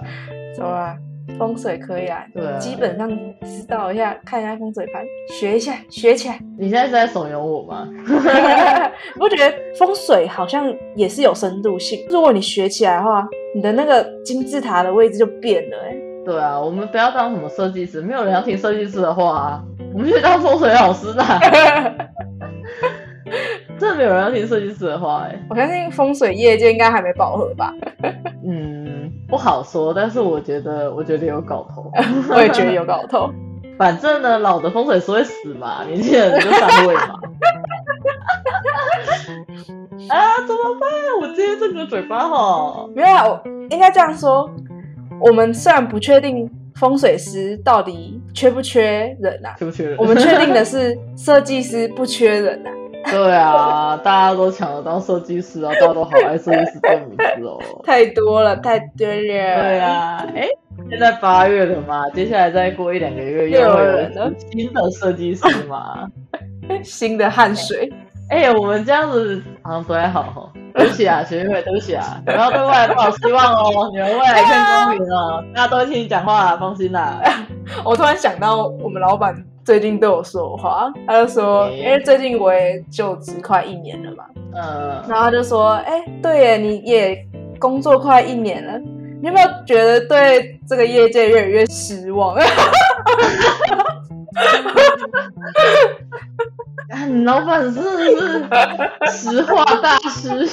[0.57, 0.97] 走啊，
[1.39, 6.39] 风水可以啊，对啊，基本上知道一下，看一下风水盘，学一下，学起来。
[6.59, 7.89] 你现在是在怂恿我吗？
[7.91, 12.07] 你 不觉得风水好像也是有深度性？
[12.11, 16.01] 如果你学起来的话，你的那个金字塔的位置就变了哎、欸。
[16.25, 19.63] 对啊，我们不要当什么设计师，没有人要听设计师的话啊。
[19.93, 21.41] 我们去当风水老师啦。
[23.79, 25.43] 真的没有人要听设计师的话哎、欸。
[25.51, 27.75] 我相信风水业界应该还没饱和吧？
[28.47, 31.91] 嗯，不好说，但是我觉得，我觉得有搞头。
[32.35, 33.31] 我也觉得有搞头。
[33.77, 37.19] 反正呢，老的风水师会死嘛，年轻人就上位嘛。
[40.09, 40.89] 啊，怎么办？
[41.21, 44.49] 我今天这个嘴巴哈，没有啊，我应该这样说。
[45.21, 49.97] 我们虽然不确定风水师到底缺不缺人啊，缺不缺人？
[49.99, 52.71] 我们确定的是设计师不缺人啊。
[53.11, 57.59] 对啊，大家都抢着当设计师啊，大家都好爱设计师这个名字哦。
[57.85, 58.97] 太多了，太多了。
[58.97, 60.49] 对啊，哎，
[60.91, 63.83] 现在八月了嘛，接下来再过一两个月又会
[64.15, 66.09] 有新的设计师嘛，
[66.83, 67.93] 新的汗水。
[68.31, 70.51] 哎，我们这样子好像不太好哈。
[70.75, 77.21] 对不起啊，学妹，对不起啊，不要对未来抱希望哦， 你们未来一片光明哦，大家都会听你讲话，放心啦。
[77.85, 84.25] 我突然想到，我们老板最近对我说话，他就说，因为最近我也就职快一年了嘛，
[84.55, 87.27] 嗯，然后他就说，哎，对耶，你也
[87.59, 92.37] 工作快一年了，你有没有觉得对这个业界越来越失望？
[97.25, 98.47] 老板是不是
[99.11, 100.49] 实话大师？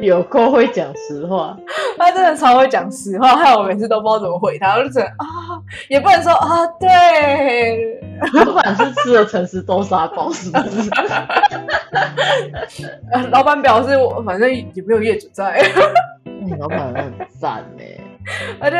[0.00, 1.56] 有够会讲实话，
[1.96, 4.74] 他真的超会讲实话，害我每次都不知道怎么回他。
[4.74, 5.57] 我就觉得啊，
[5.88, 8.00] 也不能说啊，对，
[8.34, 10.90] 老板是吃了诚实豆沙包，是不是？
[13.30, 15.60] 老板表示我反正也没有业主在。
[16.24, 17.82] 你 老板很赞呢，
[18.60, 18.76] 而且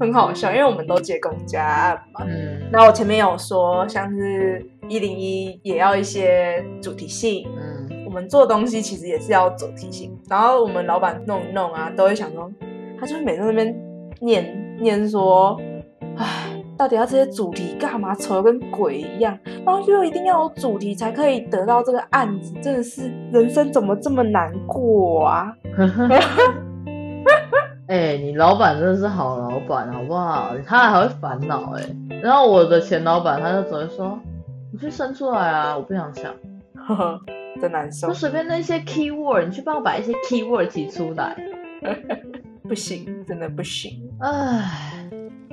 [0.00, 2.24] 很好笑，因为我们都接公家案嘛。
[2.26, 2.60] 嗯。
[2.72, 7.48] 然后我前面有说，像是一零一也要一些主题性。
[7.56, 8.04] 嗯。
[8.06, 10.18] 我们做东西其实也是要主题性。
[10.28, 12.50] 然后我们老板弄一弄啊，都会想说，
[12.98, 13.74] 他就会每次在那边
[14.20, 15.58] 念念说，
[16.16, 18.14] 唉，到底要这些主题干嘛？
[18.14, 19.38] 丑的跟鬼一样。
[19.64, 25.54] 然后又一定要有主题才可以得到这个案子，真的是人生怎么这么难过啊？
[27.88, 30.54] 哎、欸，你老板真的是好老板，好不好？
[30.66, 31.82] 他还会烦恼哎。
[32.22, 34.18] 然后我的前老板他就只会说
[34.72, 36.32] ：“你去生出来啊，我不想想。”
[36.74, 37.20] 呵呵，
[37.60, 38.08] 真难受。
[38.08, 41.36] 就随便那些 keyword，你去帮我把一些 keyword 提出来。
[42.66, 44.00] 不行，真的不行。
[44.20, 45.04] 唉，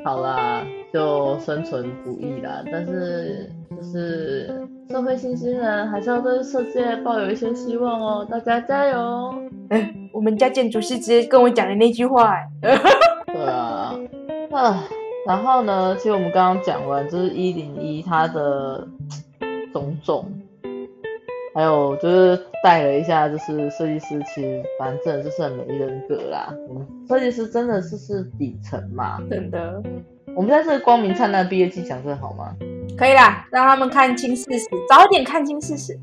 [0.03, 2.63] 好啦，就生存不易啦。
[2.71, 9.33] 但是就是社会新鲜人还是要对世界抱有一些希望哦，大家加油！
[9.69, 12.71] 欸我们家建筑师直接跟我讲的那句话，对
[13.45, 13.95] 啊，
[14.51, 14.83] 啊，
[15.27, 18.87] 然后呢，其实我们刚刚讲完就是一零一它的
[19.71, 20.25] 种种，
[21.55, 26.53] 还有就是带了一下，就是设计师其实反正就是很没人格啦。
[26.69, 29.81] 嗯，设计师真的是是底层嘛，真的。
[30.35, 32.55] 我们在这个光明灿烂毕业季讲这好吗？
[32.97, 35.99] 可以啦，让他们看清事实，早点看清事实。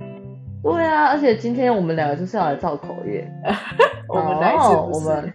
[0.62, 3.30] 对啊，而且今天我们两个就是要来造口业。
[4.08, 4.52] 我们？
[4.92, 5.32] 我们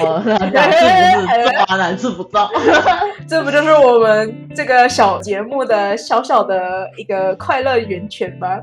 [0.00, 0.80] 呃，哪次
[1.20, 2.48] 不是造，哪次不造？
[3.28, 8.58] 这不就是我们这个小节目的小小的一个快乐源泉吗？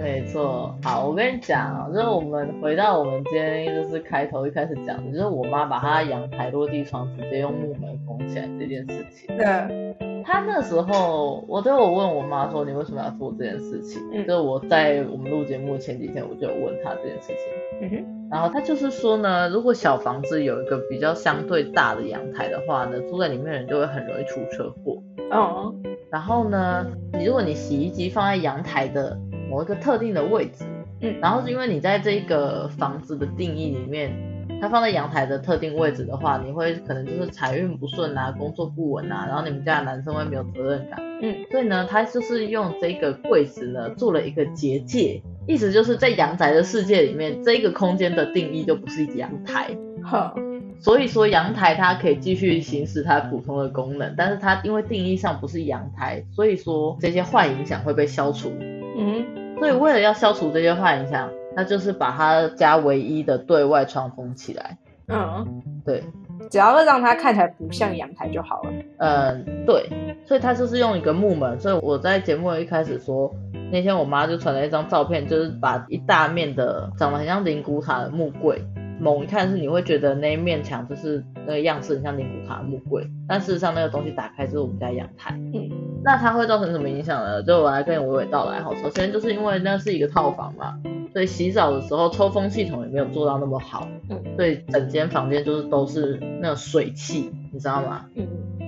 [0.00, 9.36] 没错，好，我跟你讲啊，就是我们回到我们今天就是开头一开始讲的，就是我妈把她阳台落地窗直接用木门封起来这件事情。
[9.36, 9.94] 对。
[10.24, 14.00] 她那时候，我就有问我妈说，你为什么要做这件事情？
[14.12, 17.36] 嗯、就是我在我们录节目前几天，我就有问她这件事情。
[17.82, 18.28] 嗯哼。
[18.30, 25.02] 然后她就是说呢，如果小房子有一个比较相对大的阳台的话呢，住在里面的人就会很容易出车祸。
[25.30, 25.74] 哦。
[26.10, 29.18] 然后呢，你如果你洗衣机放在阳台的
[29.50, 30.64] 某一个特定的位置，
[31.00, 34.12] 嗯，然后是因为你在这个房子的定义里面，
[34.60, 50.36] 它放在阳台的特定位置的话，你会可能就是财运不顺啊，工作不稳啊，然后你们家的男生会没有责任感，嗯，所以呢，他就是用这个柜子呢做了一个结界，意思就是在阳宅的世界里面，这个空间的定义就不是阳台，好，
[50.78, 58.52] 所以说阳台它可以继续行使它普通的功能，但是它因为定义上不是阳台，所以说这些坏影响会被消除，
[58.96, 59.39] 嗯。
[59.60, 64.78] 所以为了要消除这些坏影响，那就是把他家唯一的对外窗封起来。
[65.12, 66.02] 嗯，对，
[66.50, 68.70] 只要会让它看起来不像阳台就好了。
[68.98, 69.88] 嗯，对，
[70.24, 71.58] 所以他就是用一个木门。
[71.60, 73.34] 所以我在节目一开始说，
[73.72, 78.64] 那天我妈就传了一张照片，就是把一大面的长得很像灵骨塔的木柜
[79.00, 85.34] 猛一看是你会觉得那一面墙就是那个样式很像灵骨塔木柜，但事实上那个东西打开就是我们家阳台。
[85.54, 85.70] 嗯，
[86.04, 87.42] 那它会造成什么影响呢？
[87.42, 88.70] 就我来跟你娓娓道来哈。
[88.82, 90.78] 首先就是因为那是一个套房嘛，
[91.12, 98.04] 所以洗澡的时候抽风系统也没有做到那么好，嗯，所以整间房间就是都是那种水汽，你知道吗？
[98.16, 98.26] 嗯，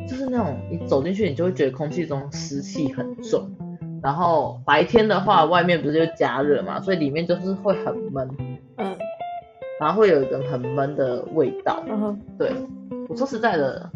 [0.08, 3.50] 就是那种你走进去你就会觉得空气中湿气很重，
[4.02, 8.30] 然后白天的话外面不是就加热嘛，所以里面就是会很闷。
[9.82, 9.84] 嗯。
[9.84, 12.52] 然后会有一个很闷的味道，嗯哼，对，
[13.08, 13.90] 我说实在的，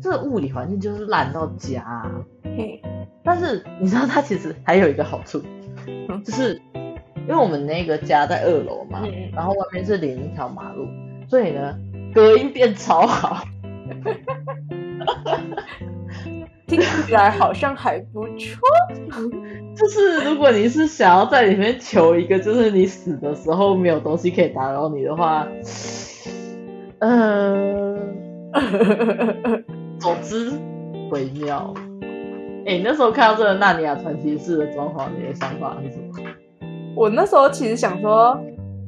[0.00, 2.10] 这个物理环境就是烂到家啊，
[2.56, 2.80] 嘿，
[3.22, 5.42] 但是你知道它其实还有一个好处，
[5.86, 10.86] 嗯，就是因为我们那个家在二楼嘛，嗯，然后外面是连一条马路，
[11.28, 11.78] 所以呢
[12.14, 13.44] 隔音变超好。
[16.66, 18.58] 听起来好像还不错，
[19.76, 25.46] 就是如果你是想要在里面求一个，就是你死的时候没有东西可以打扰你的话，
[27.00, 27.94] 呃，
[29.98, 30.50] 总之
[31.10, 31.74] 微妙。
[32.64, 36.06] 哎、欸，你那时候看到这个《纳尼亚传奇》式的装潢，你的想法是什么？
[36.96, 38.40] 我那时候其实想说，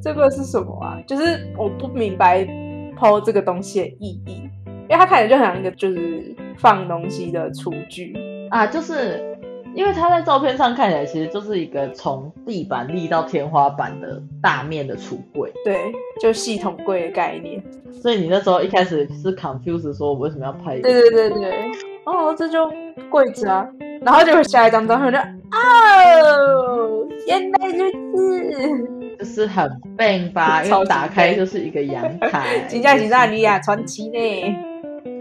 [0.03, 0.99] 这个是什么啊？
[1.07, 2.49] 就是我不明白
[2.97, 6.35] 抛这个东西的意义，因为它看起来就很像一个就是。
[6.61, 8.13] 放东西的厨具
[8.51, 9.38] 啊，就是
[9.79, 17.63] 因为它在照片上看起来其实就是一个从地板立到天花板的大面的橱柜，对，就系统柜的概念。
[18.03, 20.91] 所以你那时候一开始是 confuse 说我为什么要拍一个？
[20.91, 21.71] 对对对对，
[22.07, 22.69] 哦，这就
[23.09, 23.65] 柜子啊，
[24.03, 30.61] 然后就下一张照片就哦，原来如此，就是很笨吧？
[30.67, 34.57] 因为打开就是一个阳台，金价金纳尼亚传奇呢。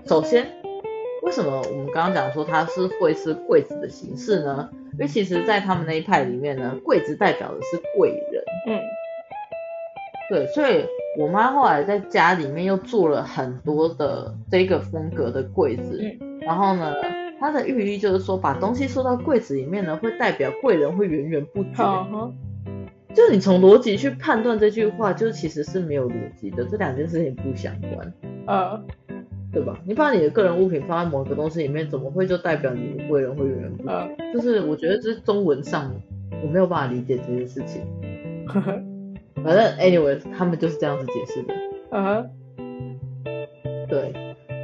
[0.08, 0.48] 首先。
[1.28, 4.70] 为什么我们刚刚讲说它是会是柜子的形式呢？
[4.94, 8.42] 因为其实，在他们那一派里面呢，柜子代表的是贵人。
[8.66, 8.80] 嗯，
[10.30, 10.86] 对，所以
[11.20, 16.00] 我妈后来在家里面又做了很多的这个风格的柜子。
[16.02, 16.94] 嗯，然后呢，
[17.42, 21.84] 它的寓意就是说，把东西收到柜子里面呢，会代表贵人会源源不绝。
[21.84, 22.34] 嗯，
[23.14, 28.14] 就你从逻辑去判断这句话，就其实是没有逻辑的，这两件事情不相关。
[28.48, 28.88] 嗯。
[29.58, 29.76] 对吧？
[29.86, 33.90] 你把你的个人物品放在某一个东西里面，怎么会就代表你的贵人会源源不绝？
[33.90, 35.92] 嗯、就是我觉得这是中文上
[36.44, 37.82] 我没有办法理解这件事情。
[39.44, 41.54] 反正 anyway，他们就是这样子解释的。
[41.90, 42.30] 嗯哼。
[43.90, 44.14] 对，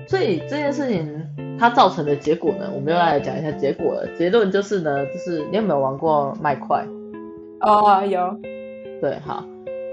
[0.07, 4.07] 所以这件事情它造成的结果呢，我们又来讲一下结果了。
[4.15, 6.85] 结论就是呢，就是你有没有玩过麦块？
[7.61, 8.37] 哦，有。
[9.01, 9.43] 对，好。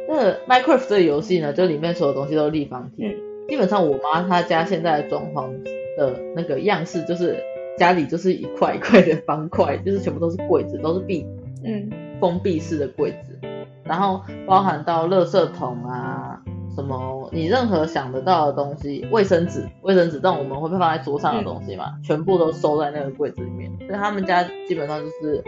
[0.07, 3.07] 那个 Minecraft 这个游戏呢，就里面所有东西都是立方体。
[3.07, 5.51] 嗯基本上我妈她家现在的装潢
[5.99, 7.37] 的那个样式，就是
[7.77, 11.27] 家里就是一块一块的方块， 就是全部都是柜子，都是闭，
[11.65, 11.91] 嗯，
[12.21, 13.39] 封闭式的柜子，
[13.85, 16.41] 然后包含到垃圾桶啊，
[16.77, 25.43] 什么你任何想得到的东西，卫生纸，卫生纸这种我们会放在桌上的东西嘛，嗯、全部都收在那个柜子里面，所以他们家基本上就是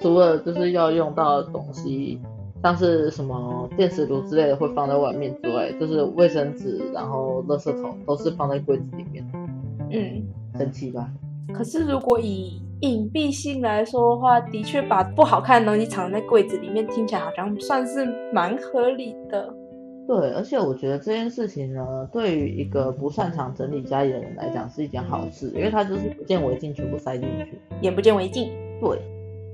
[0.00, 2.20] 除了就是要用到的东西。
[2.66, 9.24] 像是什么电磁炉之类的会放在外面之外，就是卫生纸，然后垃圾桶都是放在柜子里面。
[9.92, 10.26] 嗯，
[10.58, 11.08] 神奇吧？
[11.54, 19.48] 可是如果以隐蔽性来说的话，的确把不好看的东西藏在柜子里面，听起来好像算是蛮合理的。
[20.08, 28.50] 对，而且我觉得这件事情呢，对于一个不擅长整理家里的人来讲是一件好事，因为他就是不见为净，全部塞进去，眼不见为净。
[28.80, 29.00] 对。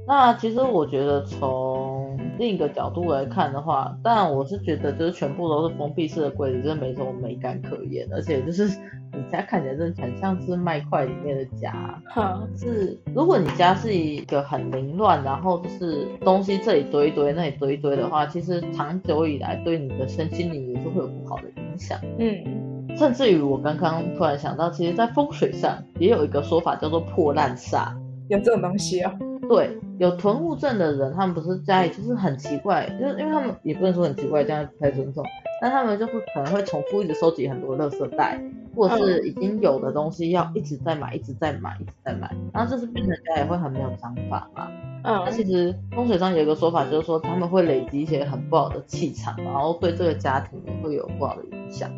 [0.04, 1.91] 那其实我觉得从
[2.38, 8.64] 另一个角度来看的话，当然我是觉得就是全部都是封闭式的柜子，真的没什么美感可言，而且就是
[9.14, 11.72] 你家看起来真的很像是麦块里面的家。
[12.08, 21.98] 哈，是如果你家是一个很凌乱，然后就是东西这里堆一堆，那里堆一堆的话，其实长久以来对你的身心灵也是会有不好的影响。
[22.18, 27.92] 嗯，甚至于我刚刚突然想到，其实在风水上也有一个说法叫做破烂煞，
[28.28, 29.12] 有这种东西啊？
[29.48, 29.78] 对。
[29.98, 35.24] 有囤物症的人，他们不是家里就是很奇怪，就是因为他们也不能说很奇怪，这样不太尊重，
[35.60, 38.42] 但他们就会可能会重复一直收集很多垃圾袋，
[38.74, 44.68] 或者是已经有的东西要一直在买，一直在买，一直在买，然后就是变成家也会很没有章法嘛。
[45.04, 51.88] 嗯，那其实风水上有一个说法，就是说他们会累积一些很不好的气场，然后对这个家庭也会有不好的影响。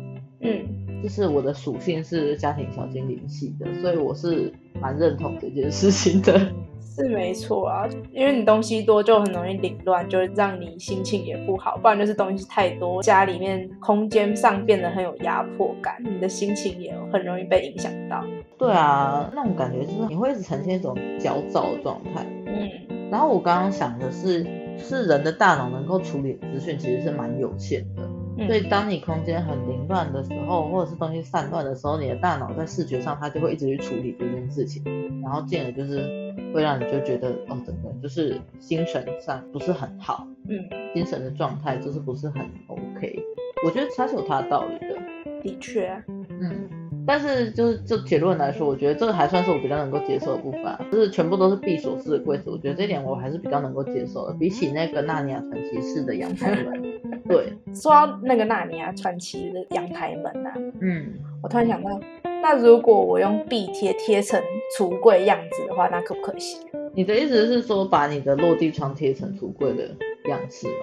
[0.41, 0.63] 嗯，
[1.05, 4.51] 就是我的属性是家庭小精灵系的，所以我是
[4.81, 6.35] 蛮认同这件事情的。
[6.81, 11.77] 是没错啊，因为你东西多就很容易凌乱，就让你心情也不好。
[11.77, 18.25] 不然就是东西太多，家里面空间上变得很有压迫感，你的心情也很容易被影响到。
[18.57, 22.25] 对啊，那种感觉就是你会一直呈现一种焦躁的状态。
[22.47, 24.43] 嗯，然后我刚刚想的是，
[24.75, 28.09] 是人的大脑能够处理资讯其实是蛮有限的。
[28.37, 34.83] 嗯、所以当你空间很凌乱的时候，或者是东西散乱的时候，你的大脑在视觉上它就会一直去处理这件事情，
[35.21, 40.59] 然后进而就是会让你就觉得哦，整个人就是精神上不是很好，嗯，
[40.93, 43.23] 精神的状态就是不是很 OK。
[43.65, 44.95] 我觉得它是有它的道理的，
[45.41, 46.69] 的确、啊，嗯。
[47.07, 56.83] 但是就是就结论来说，我觉得这个还算是我比较能够接受的部分，就是全部都是闭锁式的柜子，我觉得这点我还是比较能够接受的，比起那个纳尼亚传奇式的阳台门。
[57.27, 61.99] 对， 说到那个纳尼亚传奇的阳台门呐、啊，嗯，我突然想到，
[62.41, 64.41] 那如果我用壁贴贴成
[64.77, 66.61] 橱柜样子的话，那可不可行？
[66.93, 69.83] 你的意思是说把你的落地窗贴成橱柜的
[70.29, 70.73] 样式吗？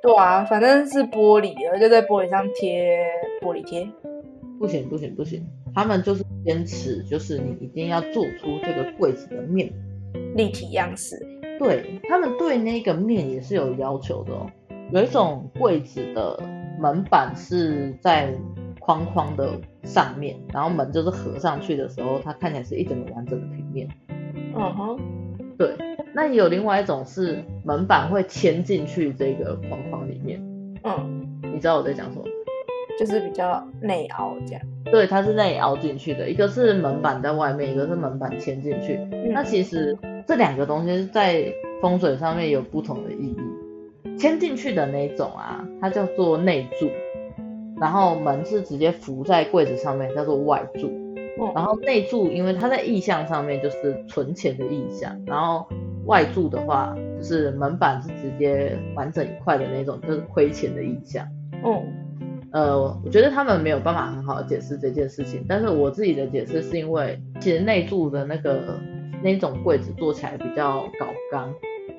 [0.00, 2.98] 对啊，反正是玻璃的，就在玻璃上贴
[3.40, 3.86] 玻璃贴。
[4.62, 5.44] 不行不行不行，
[5.74, 9.68] 他们就是坚持，就是你一定要做出这个柜子的面
[10.36, 11.16] 立体样式。
[11.58, 14.48] 对，他们对那个面也是有要求的哦。
[14.92, 16.40] 有一种柜子的
[16.78, 18.32] 门板是在
[18.78, 19.50] 框框的
[19.82, 23.88] 上面，然后门就是合上去的时候，它看起来是一整个完整的平面。
[24.54, 24.96] 嗯哼，
[25.58, 25.74] 对。
[26.14, 30.40] 那有另外一种是门板会嵌进去这个框框里面。
[30.84, 32.24] 嗯，你知道我在讲什么？
[32.98, 38.98] 就是比较内凹这样，对，它是内凹进去的，一个是门板在外面，一个是门板嵌进去。
[39.10, 43.36] 嗯、那其实这两个东西在风水上面有不同的意义。
[44.18, 46.90] 嵌进去的那种啊，它叫做内柱，
[47.80, 50.88] 然后门是直接浮在柜子上面，叫做外柱。
[51.40, 55.66] 嗯、然后内柱因为它在意象上面就是存钱的意象，然后
[56.04, 61.26] 外柱的话就是门板是直接完整一块的那种，就是亏钱的意象。
[61.64, 61.82] 嗯。
[62.52, 68.78] 呃，我觉得他们没有办法很好的解释这件事情，但是我自己的解释是因为，其实内柱的那个
[69.22, 71.48] 那种柜子做起来比较搞刚，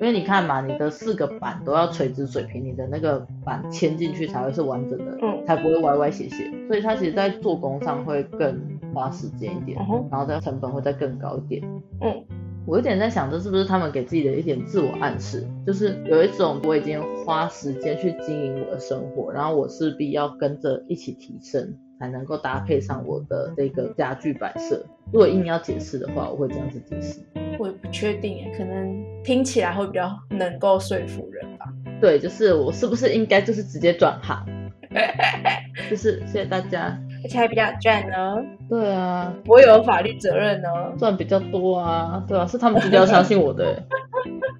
[0.00, 8.60] 为你看嘛，你的四个板都要垂直水平，你的那个板嵌进去才会是完整的，嗯，才不会歪歪斜斜，所以它其实在做工上会更
[8.94, 9.76] 花时间一点，
[10.10, 11.62] 然后这成本会再更高一点，
[12.00, 12.24] 嗯。
[12.66, 15.46] 我有点在想，这是不是他们给自己的一点自我暗示？
[15.66, 24.84] 就是有一种我已经花时间去经营我的生活，然后我势必要跟着一起提升，才能够搭配上我的这个家具摆设。
[25.12, 27.20] 如果硬要解释的话，我会这样子解释。
[27.58, 31.66] 我也不确定，可能听起来会比较能够说服人吧。
[32.00, 34.42] 对，就是我是不是应该就是直接转行？
[35.90, 36.98] 就是谢谢大家。
[37.24, 38.36] 而且还比较赚呢，
[38.68, 40.68] 对啊，我有法律责任呢，
[40.98, 43.82] 赚比较多啊，对啊，是他们比较相信我的，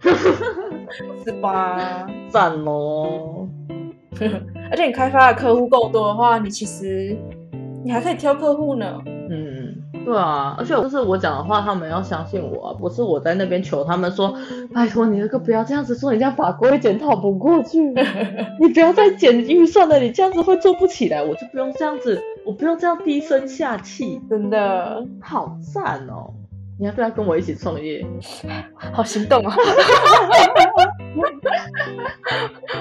[1.25, 2.07] 是吧？
[2.31, 3.47] 赞哦！
[4.71, 7.15] 而且你开发的客户够多的话，你其实
[7.85, 8.99] 你还可以挑客户呢。
[9.29, 14.35] 嗯，对啊，而且就是我讲的话，他们要相信我啊，不是我在那边求他们说，
[14.73, 17.79] 拜托你那个不要这样子做，你这样法规检讨不过去，
[18.59, 22.19] 你不要再减预算了，你这样子会做不起来，我就不用这样子。
[22.45, 26.33] 我不用这样低声下气，真的好赞哦！
[26.79, 28.05] 你要不要跟我一起创业？
[28.93, 29.57] 好心动啊！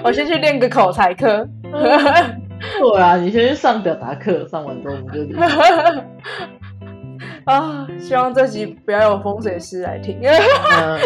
[0.04, 1.48] 我先去练个口才课。
[1.72, 5.36] 对啊，你先去上表达课，上完之后我们就 离。
[7.46, 10.20] 啊，希望这集不要有风水师来听。
[10.22, 11.00] 嗯、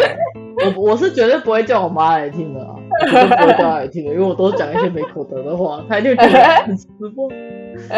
[0.76, 7.30] 我我是绝对不会叫我妈来听的啊，绝对不会叫她来听的，因为我都讲一些没口德的话， 他一定觉得很直播。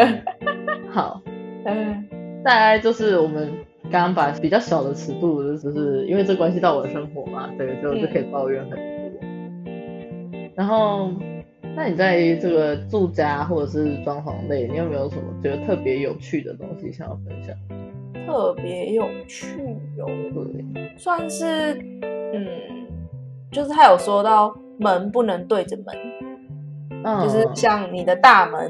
[0.89, 1.21] 好，
[1.65, 2.05] 嗯，
[2.43, 3.51] 大概就是我们
[3.91, 8.79] 刚刚把比较小的尺度，就是因为这关系到我的生活嘛，对，所以我就可以抱怨很多。
[9.63, 11.09] 嗯、然后，
[11.75, 17.55] 那你在这个住家或者是装潢类，你有没有什么觉得特别有趣的东西想要分享？
[18.27, 19.57] 特别有趣
[19.97, 21.73] 哟、哦，对，算是，
[22.03, 22.45] 嗯，
[23.51, 25.95] 就是他有说到门不能对着门，
[27.05, 28.69] 嗯，就是像你的大门。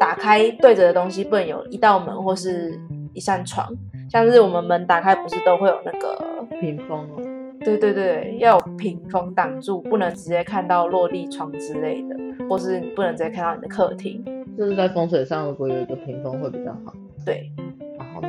[0.00, 2.80] 打开对着的东西不能有一道门或是
[3.14, 3.66] 一扇窗，
[4.08, 6.16] 像是我们门打开不是都会有那个
[6.60, 7.20] 屏风哦？
[7.64, 12.16] 对对对，要有屏风挡住，不能直接看到落地窗之类的，
[12.48, 14.24] 或是你不能直接看到你的客厅。
[14.56, 16.94] 就是在风水上，如果有一个屏风会比较好。
[17.26, 17.50] 对，
[17.98, 18.28] 然后呢？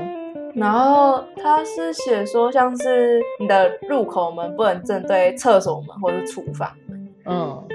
[0.55, 6.98] 然后他是写说，像是你的入口门不能正对厕所门或是厨房门。
[7.29, 7.67] 嗯。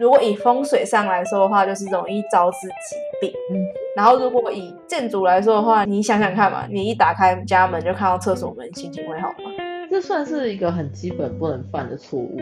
[0.00, 3.32] 如果以风水上来说的话，就是容易招致疾病。
[3.52, 3.62] 嗯，
[3.96, 9.50] 然后如果以建筑来说的话，你想想看嘛，你一打开家门就看到厕所门，心情会好吗？
[9.88, 12.36] 这算是一个很基本不能犯的错误。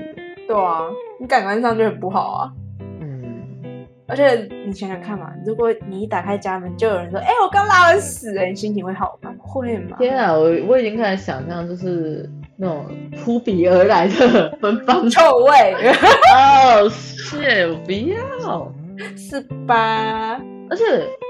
[0.48, 2.52] 对啊，你感官上就很不好啊。
[3.00, 9.34] 嗯，而且你想想看嘛，如果你一打开家门，就有人说：“哎、欸，我刚拉完屎。”哎，你心情会好吗？
[9.38, 9.98] 会吗？
[9.98, 12.26] 天啊，我我已经开始想象，就是
[12.61, 12.84] 那种
[13.24, 15.74] 扑鼻而来的芬芳臭味。
[16.36, 16.88] 哦。
[16.90, 18.72] 是，我不要。
[19.16, 20.40] 是吧？
[20.68, 20.84] 而且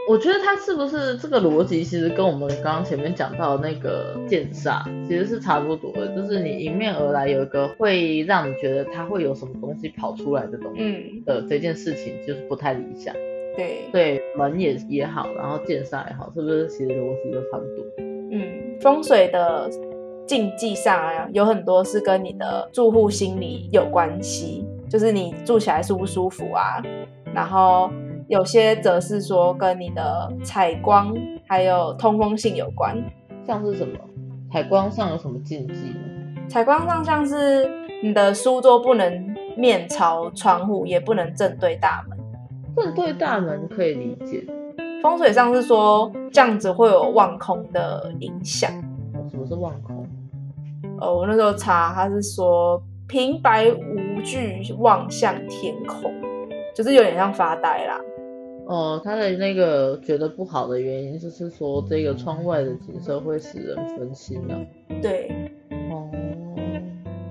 [0.08, 13.14] 我觉得它是不是这个逻辑，其实跟我们刚刚前面讲到那个剑煞其实是差不多的，就是你迎面而来有一个会让你觉得它会有什么东西跑出来的东西的这件事情，就是不太理想。
[13.56, 17.84] 对对，门也也好，然后剑煞也好，是不是其实逻辑都差不多？
[18.32, 19.70] 嗯，风水的
[20.30, 26.80] 禁忌上啊，有很多是跟你的住户心理有关系，就是你住起来舒不舒服啊。
[27.34, 27.90] 然后
[28.28, 31.12] 有些则是说跟你的采光
[31.48, 32.96] 还有通风性有关。
[33.44, 33.98] 像是什么？
[34.52, 36.44] 采光上有什么禁忌吗？
[36.48, 37.68] 采光上像是
[38.00, 42.16] 你的书桌不能面朝窗户，也不能正对大门。
[42.76, 44.46] 正对大门可以理解。
[45.02, 48.70] 风水上是说这样子会有望空的影响。
[49.28, 49.99] 什么是望空？
[51.00, 56.12] 呃，我那时候查，他是说平白无惧望向天空，
[56.74, 58.00] 就是有点像发呆啦。
[58.66, 64.54] 哦，他的那个觉得不好的原因就是说这个窗外的景色会使人分心啊。
[65.02, 65.28] 对。
[65.90, 66.08] 哦，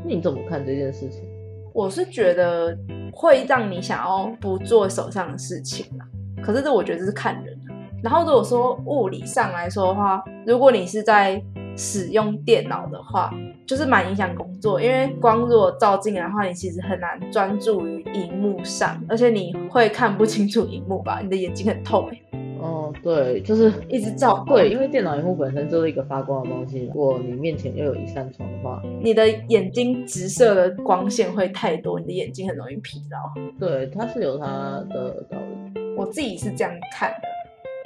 [0.04, 1.24] 那你怎么看这件事情？
[1.72, 2.76] 我是觉得
[3.14, 6.06] 会让你想要不做手上的事情啦。
[6.44, 7.58] 可是这我觉得这是看人。
[8.04, 11.42] 然后如果说物理上来说的话，如果你是在
[11.76, 13.34] 使用电脑的话，
[13.66, 21.20] 就是蛮影响工作，因为光如果照进来的话，你其实很难专注于荧幕上，而且你会看不清楚荧幕吧？
[21.22, 22.22] 你的眼睛很痛哎。
[22.62, 24.44] 哦，对，就是一直照。
[24.46, 33.42] 对，因为电脑荧幕本身就是一个发光的东西，如果你面前又有一扇窗的话，你的眼睛直射的光线会太多，你的眼睛很容易疲劳。
[33.58, 34.46] 对，它是有它
[34.90, 35.82] 的道理。
[35.96, 37.28] 我自己是这样看的。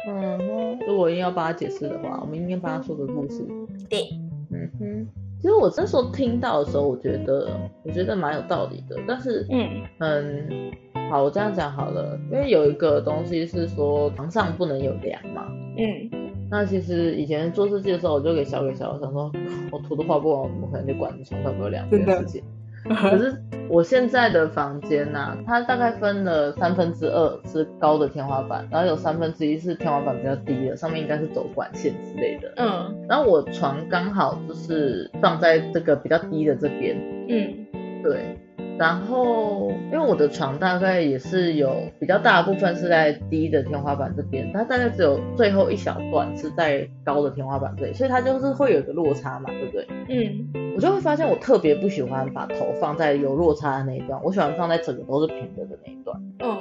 [0.08, 3.46] 嗯哼，如果硬要帮他解释的话，我们应该帮他说个故事。
[3.90, 4.10] 对，
[4.52, 5.08] 嗯哼，
[5.40, 7.50] 其实我那时候听到的时候，我觉得
[7.84, 9.00] 我觉得蛮有道理的。
[9.08, 10.72] 但是，嗯嗯，
[11.10, 15.46] 好，我这样讲好了，因为有一个东西是说床上不能有梁嘛。
[15.78, 16.10] 嗯，
[16.52, 19.32] 那其实以前做设计的时候，我就给小给小，我想说
[19.72, 22.44] 我图都画不完，我怎么可能就管床上没有梁这件事情？
[23.10, 23.36] 可是
[23.70, 32.54] 我现在的房间呐、啊，它大概分了三分之二是高的天花板，然后有三分之一是天花板比较低的，上面应该是走管线之类的。
[32.58, 36.98] 嗯，然后我床刚好就是放在这个比较低的这边。
[37.30, 37.66] 嗯，
[38.04, 38.38] 对。
[38.78, 49.88] 然后，因为我的床大概也是有比较大的部分是在低的天花板这边，它大概只有最后一小段是在高的天花板这里，所以它就是会有一个落差嘛，对不对？
[50.10, 56.20] 嗯，我就会发现我特别不喜欢把头放在有落差的那一段，我喜欢放在整个都是平的的那一段。
[56.40, 56.58] 嗯，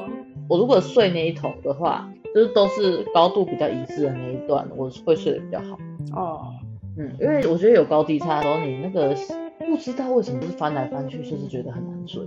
[0.48, 5.78] 我如果睡那一头的话，就是都是高度比较一致的那一段，我会睡得比较好。
[6.14, 6.42] 哦，
[6.98, 9.16] 嗯，因为我觉得有高低差的时候，你那个。
[9.68, 12.22] 不知道为什么就是翻来翻去，就是觉得很难睡。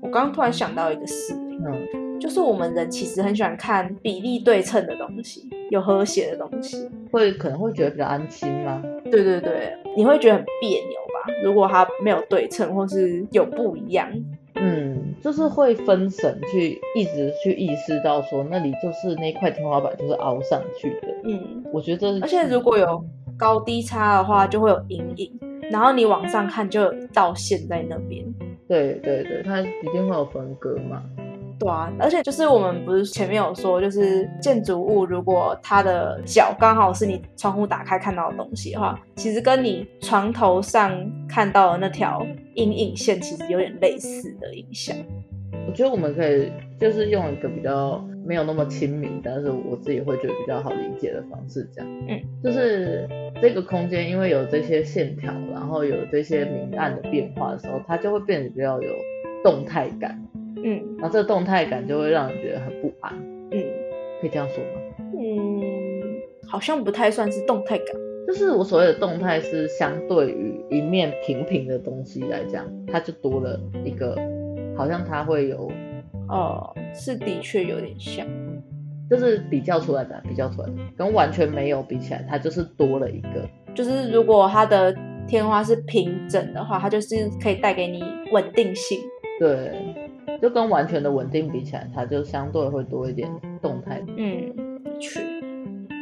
[0.00, 8.82] 我刚刚突然想到一个事，嗯，就是我们人其实很喜欢看比例对称的东西，有和谐的东西，会可能会觉得比较安心吗？
[9.04, 11.32] 对对对，你会觉得很别扭吧？
[11.44, 14.08] 如果它没有对称，或是有不一样，
[14.56, 23.04] 嗯，就是会分神去一直去意识到说那里就是那块天花板就是凹上去的，嗯，我觉得，而且如果有
[23.36, 25.38] 高低差的话，就会有阴影。
[25.72, 28.22] 然后你往上看，就有一道线在那边。
[28.68, 31.02] 对对对，它一定会有分割嘛。
[31.58, 40.92] 对啊，而且就是我们不是前面有说，就是建筑物如果它的角刚好是你窗户打开看到的东西的话，其实跟你床头上
[41.28, 44.94] 看到的那条阴影线其实有点类似的影响。
[45.66, 46.50] 我觉得我们可以
[46.80, 53.08] 就是用一个比较没有那么亲民，但是我自己会觉得比较好理解的方式讲，嗯，就是
[53.40, 58.90] 这个空间因为有这些线条，然后有这些明暗的变化的时候，它就会变得比较有
[59.42, 60.22] 动态感，
[60.56, 63.12] 嗯，然后这个动态感就会让人觉得很不安，
[63.50, 63.62] 嗯，
[64.20, 64.80] 可以这样说吗？
[65.18, 65.62] 嗯，
[66.48, 67.86] 好像不太算是动态感，
[68.26, 74.16] 就是我所谓的动态是相对于一面平平的东西来讲，它就多了一个。
[74.74, 75.70] 好像它会有，
[76.32, 78.26] 哦，是的确有点像，
[79.10, 83.48] 就是比较出来的，比较出来的，跟完全没有比起来，它就是多了一个。
[83.74, 84.94] 就是如果它的
[85.28, 88.02] 天花是平整的话，它就是可以带给你
[88.32, 88.98] 稳定性。
[89.38, 89.72] 对，
[90.40, 93.30] 就跟完全的稳定比起来，它就相对会多一点
[93.60, 94.02] 动态。
[94.16, 94.54] 嗯，
[94.84, 95.20] 的确。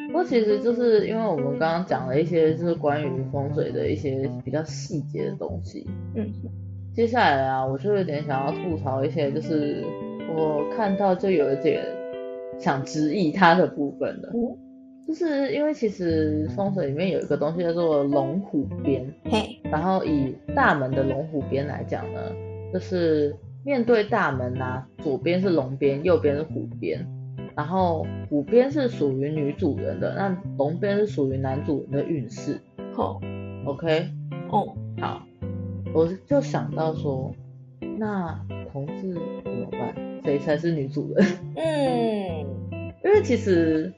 [0.09, 5.87] 不过其实就是因为我们刚刚讲了一些就是关于风水的一些比较细节的东西。
[6.14, 6.33] 嗯。
[6.95, 9.84] 接下来啊，我就有点想要吐槽一些，就是
[10.36, 11.82] 我看到就有一点
[12.59, 14.30] 想质疑它的部分了。
[14.34, 14.57] 嗯，
[15.07, 22.20] 就是因为其实风水里面有一个东西叫做龙虎边，嘿，然后以大门的龙虎边来讲呢，
[22.72, 23.34] 就是
[23.64, 27.07] 面对大门啊，左边是龙边，右边是虎边，
[27.57, 32.61] 然后虎边是属于女主人的，那龙边是属于男主人的运势。
[32.93, 33.20] 好
[33.64, 34.09] ，OK，
[34.51, 35.22] 哦，好，
[35.93, 37.34] 我就想到说，
[37.99, 38.38] 那
[38.72, 39.14] 同志
[39.45, 39.95] 怎么办？
[40.24, 41.26] 谁才是女主人？
[41.57, 43.93] 嗯，因为其实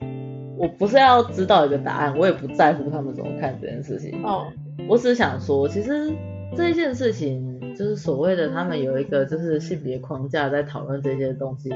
[0.57, 4.23] 我不是要知道一个答案，我也不在乎他们怎么看这件事情。
[4.23, 4.47] 哦，
[4.89, 6.13] 我只是想说，其实
[6.57, 7.51] 这一件事情。
[7.75, 11.71] 就是所谓的他们有一个就是性别框架在讨论这些东西，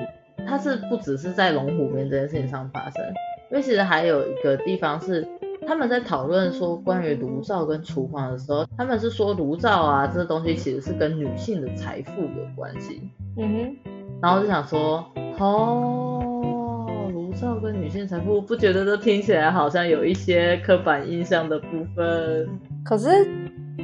[0.46, 3.02] 它是不只是在龙虎边这件事情上发生，
[3.50, 5.26] 因为其实还有一个地方是
[5.66, 13.02] 他们在讨论说关于炉灶跟厨房的时候，他们是说炉灶啊这个东西其实是跟女性的财富有关系。
[13.36, 13.90] 嗯哼，
[14.22, 15.04] 然后就想说，
[15.38, 22.48] 哦，炉灶跟女性财富，不觉得这听起来好像有一些刻板印象的部分？
[22.84, 23.28] 可是。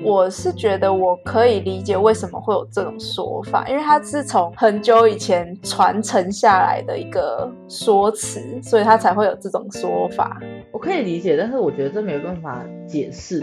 [0.04, 10.40] 我是觉得我可以理解为什么会有这种说法，因为它是从很久以前传承下来的一个说辞，所以它才会有这种说法。
[10.82, 13.40] 我可以理解，但是我觉得这没办法解释。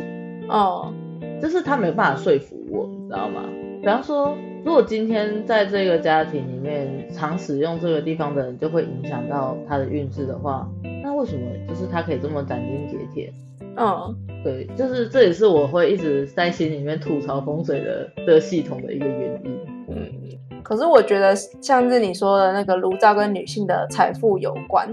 [0.50, 0.94] 哦，
[1.42, 3.46] 就是他没办法说服我，你知道吗？
[3.80, 4.36] 比方说，
[4.66, 10.70] 如果今天在这个家庭里面常使用这个地方的人，就会影响到他的运势的话，
[11.02, 13.32] 那为什么就是他可以这么斩钉截铁？
[13.78, 14.14] 嗯。
[14.44, 19.60] 对，就是这也是我会一直在心里面吐槽风水的这个系统的一个原因。
[19.88, 24.90] 嗯，可是我觉得像是你说的那个炉灶跟女性的财富有关，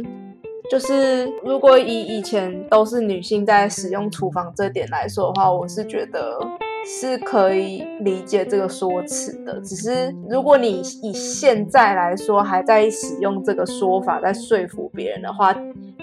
[0.71, 6.39] 就是如果以以前都是女性在使用厨房这点来说的话，我是觉得
[6.85, 9.61] 是可以理解这个说辞的。
[9.61, 15.55] 只是如果你以现在来说还在使用这个说法在说服别人的话，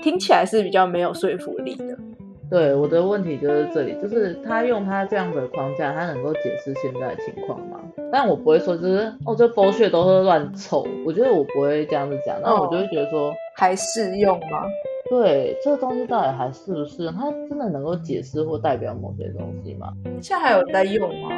[0.02, 1.98] 听起来是比较没有说服力的。
[2.50, 7.80] 对，我的问题就是这里，就是他用他这样的框架，他能够解释现在的情况吗？
[8.12, 10.86] 但我不会说，就是哦，这 bullshit 都是乱凑。
[11.04, 14.64] 我觉得我不会这样子讲，那我就会觉得说，哦、还适用吗？
[15.10, 17.14] 对，这个东西到底还是不适用？
[17.14, 19.92] 它真的能够解释或代表某些东西吗？
[20.22, 21.30] 现在还有在用吗？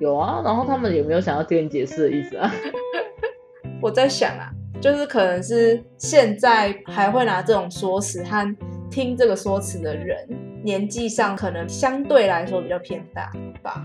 [0.00, 2.50] 有啊，然后他们有没有想要听你解释的意思啊？
[3.80, 4.50] 我在想啊，
[4.80, 8.56] 就是可能是现在还会拿这种说辞和。
[8.94, 10.16] 听这个说辞的人，
[10.62, 13.28] 年纪上可能相对来说比较偏大
[13.60, 13.84] 吧。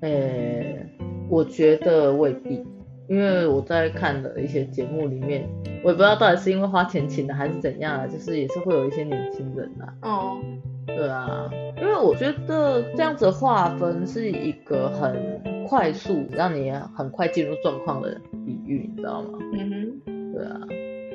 [0.00, 0.86] 呃、欸，
[1.28, 2.64] 我觉得未必，
[3.10, 5.46] 因为我在看的一些节目里面，
[5.84, 10.10] 我也不知道到底是因为花钱请的还是怎样啊，就是也是会有一些年轻人呐、啊。
[10.10, 10.38] 哦，
[10.86, 19.38] 对啊，因为我觉得这样子划分是一个很快速让你很快进入状况的比喻，你知道吗？
[19.52, 19.70] 嗯
[20.06, 20.58] 哼，对啊，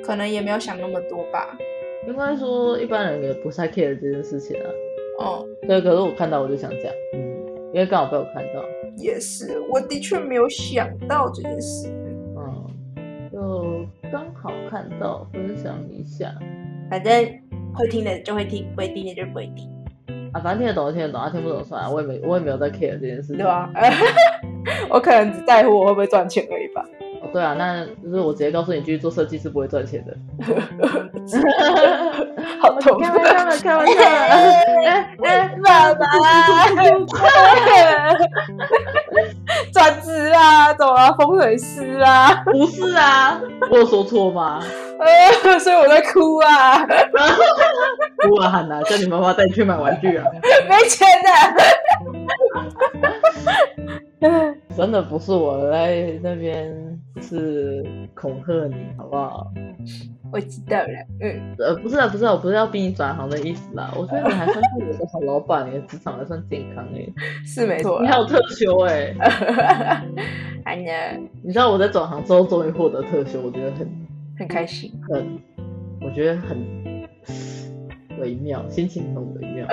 [0.04, 1.48] 可能也没有想那么多吧。
[2.06, 4.66] 应该说一般人也不太 care 这件事情啊。
[5.20, 7.20] 哦，对，可是我看到我就想讲，嗯，
[7.72, 8.62] 因为刚好被我看到。
[8.96, 11.88] 也是，我的确没有想到这件事。
[12.36, 16.32] 嗯，就刚好看到，分享一下。
[16.90, 17.12] 反正
[17.74, 19.68] 会听的就会听，不会听的就不会听。
[20.32, 23.36] 啊，反正听得懂就听得懂，啊听不懂算了，我也没我也没有在 care 这件事情。
[23.38, 23.70] 对吧？
[24.90, 26.84] 我可能只在乎我会不会赚钱而已吧。
[27.34, 30.16] 对啊，那就是我直接告诉你，继续做设计是不会赚钱的。
[32.60, 33.00] 好痛！
[33.02, 33.98] 开玩笑的，开玩笑的。
[34.86, 36.06] 哎哎，爸爸，
[39.74, 41.12] 转职啊，怎么了？
[41.18, 42.32] 风水师啊？
[42.44, 44.62] 不是啊，我有说错吗？
[45.00, 46.86] 呃，所以我在哭啊。
[48.22, 50.24] 哭啊喊啊，叫你妈妈带你去买玩具啊。
[50.68, 51.28] 没钱的。
[54.76, 56.72] 真的不是我在那边。
[57.22, 59.46] 是恐吓你，好不好？
[60.34, 60.88] 我知道了，
[61.20, 63.94] 嗯，呃，不是啊，不是啊，我不是要逼你转行的意思啦。
[63.96, 67.06] 我觉得你还算是我的好老板，你的职场还算健康哎，
[67.46, 68.00] 是没错。
[68.02, 69.14] 你还有特休哎，
[70.64, 73.88] 哎呀，你知道我在转行之后终于获得特休，我觉得很
[74.36, 75.38] 很开心，很，
[76.00, 76.58] 我觉得很
[78.18, 79.68] 微妙，心情很微妙，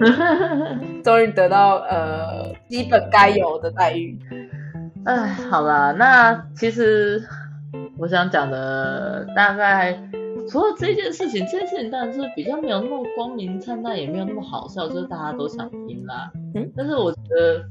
[1.04, 4.18] 终于得到呃基本该有的待遇。
[5.04, 7.22] 哎，好啦，那其实
[7.98, 9.98] 我想讲的大概
[10.48, 16.30] 除了这件事情，这件事情当然是比较没有那么光明灿烂，也没有那么好笑，就是大家都想听啦。
[16.54, 17.64] 嗯，但是我觉得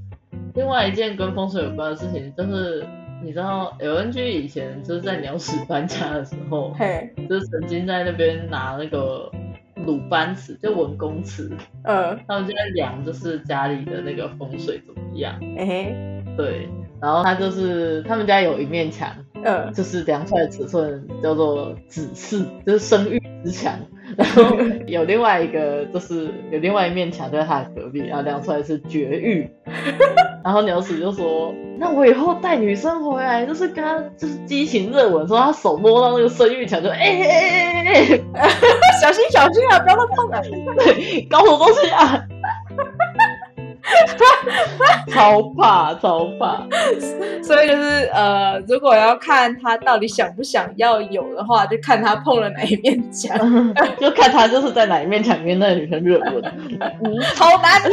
[0.56, 2.86] 另外一件跟风水有关的事情，就是
[3.24, 9.32] 你知道 LNG 以前就是在鸟屎搬家的时候，嘿，就是曾经在那边拿那个
[9.86, 11.50] 鲁班尺，就文公尺，
[11.84, 15.96] 嗯，他们就在量，就是家里的那个风水怎么样，嘿嘿，
[16.36, 16.68] 对。
[17.02, 19.10] 然后他就是他们家有一面墙，
[19.46, 23.74] 嗯，就是量出来的尺寸叫做子嗣，就是生育之墙。
[24.18, 24.56] 然后
[24.88, 29.50] 有另外一个，就是有另外一面墙在他的隔壁，然后量出来是绝育。
[30.44, 38.50] 然后鸟屎就说：“那我以后带女生回来，就是跟她就是激情热吻，说她手摸到那个生育墙就哎哎哎哎哎，
[39.02, 40.40] 小心小心啊，不要乱碰啊！
[40.78, 42.24] 对，搞什么东西啊？”
[45.10, 46.66] 超怕超怕，
[47.44, 53.38] 所以就是呃，如果要看他到底想不想要有的话，就看他碰了哪一面墙，
[54.00, 56.42] 就看他就是在哪一面墙跟那个女生热吻，
[57.04, 57.92] 嗯，超难的。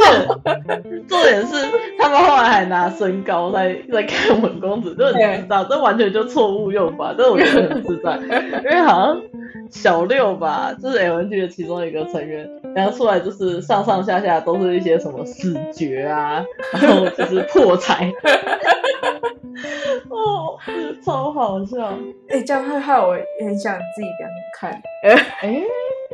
[1.07, 1.55] 重点是
[1.99, 8.17] 他们后来还拿身高在在看吻公子，就你知道，这完全就错误用法，这我觉得很自在，
[8.63, 9.21] 因为好像
[9.69, 15.53] 小六吧，就是 LNG 的其中一个成员，然后出来就是上上下下都是一些什么死
[15.93, 18.11] 绝啊， 然后就是破财，
[20.09, 20.57] 哦，
[21.03, 21.85] 超好笑！
[22.29, 24.81] 哎、欸，这样会害我很想自己给他们看。
[25.03, 25.63] 哎、欸，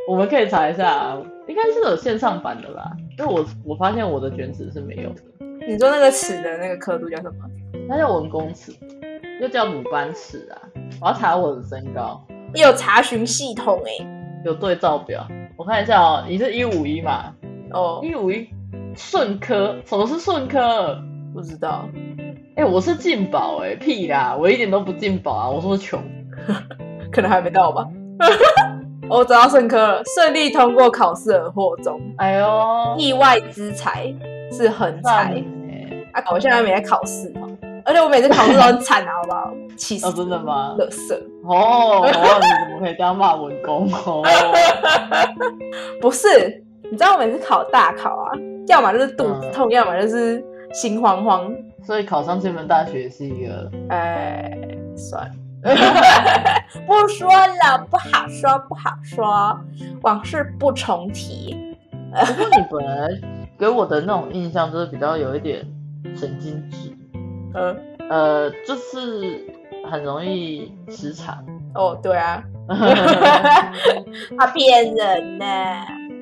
[0.06, 2.90] 我们可以查一下，啊，应该是有线上版的吧？
[3.18, 5.22] 因为我我发现我的卷尺是没有的。
[5.66, 7.48] 你说那个尺的那个刻度叫什么？
[7.88, 8.72] 它叫文公尺，
[9.40, 10.60] 又叫鲁班尺啊。
[11.00, 12.22] 我要查我的身高，
[12.52, 14.06] 你有查询系统哎、欸，
[14.44, 15.26] 有对照表，
[15.56, 16.24] 我看一下哦。
[16.28, 17.34] 你是一五一嘛？
[17.72, 18.48] 哦，一五一。
[19.00, 20.96] 顺科，什么是顺科？
[21.32, 21.88] 不知道。
[22.56, 25.98] 哎、欸，我是进宝哎，屁啦，我一点都不进宝啊，我说穷，
[27.10, 27.86] 可能还没到吧。
[29.08, 31.98] 我 找到顺科了，顺利通过考试而获中。
[32.18, 34.14] 哎呦，意外之财
[34.52, 35.42] 是横财。
[36.12, 37.48] 啊，我现在没在考试嘛，
[37.84, 39.50] 而且我每次考试都很惨， 好不好？
[39.76, 40.06] 气死！
[40.06, 40.74] 哦，真的吗？
[40.78, 41.14] 乐色。
[41.44, 43.88] 哦，你怎么可以这样骂文工？
[44.04, 44.22] 哦，
[46.02, 48.32] 不是，你知道我每次考大考啊。
[48.68, 51.52] 要么就是肚子痛，嗯、要么就是心慌慌。
[51.82, 53.70] 所以考上这门大学是一个……
[53.88, 54.50] 哎，
[54.96, 55.26] 算
[55.62, 55.74] 了，
[56.86, 59.58] 不说了，不好说，不好说，
[60.02, 61.56] 往事不重提。
[62.12, 63.08] 不过你本来
[63.58, 65.64] 给我的那种印象就是比较有一点
[66.14, 66.92] 神经质，
[67.54, 67.76] 嗯
[68.10, 69.44] 呃，就是
[69.90, 71.44] 很容易失常。
[71.74, 72.42] 哦，对啊，
[74.38, 75.44] 他骗人呢。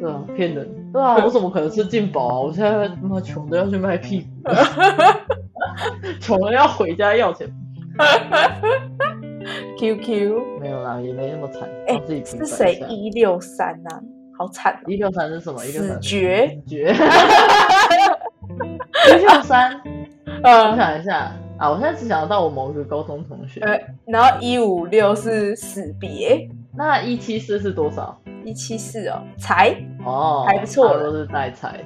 [0.00, 0.77] 对啊，骗人。
[0.92, 2.40] 对啊， 我怎么可能是进宝啊？
[2.40, 4.50] 我现在他妈穷的要去卖屁股，
[6.20, 7.48] 穷的要回家要钱。
[9.78, 11.68] QQ 没有啦，也没那么惨。
[11.86, 13.90] 哎、欸，是谁一六三呐？
[14.36, 14.78] 好惨！
[14.86, 15.58] 一六三是什么？
[15.58, 16.94] 死绝绝。
[19.08, 19.80] 一六三，
[20.44, 23.60] 我想一下啊，我现在只想得到我某一个高中同学。
[23.60, 23.76] 呃，
[24.06, 28.16] 然后一五六是死别，那一七四是多少？
[28.44, 29.74] 一七四哦，财
[30.04, 31.84] 哦，还不错，都是带财。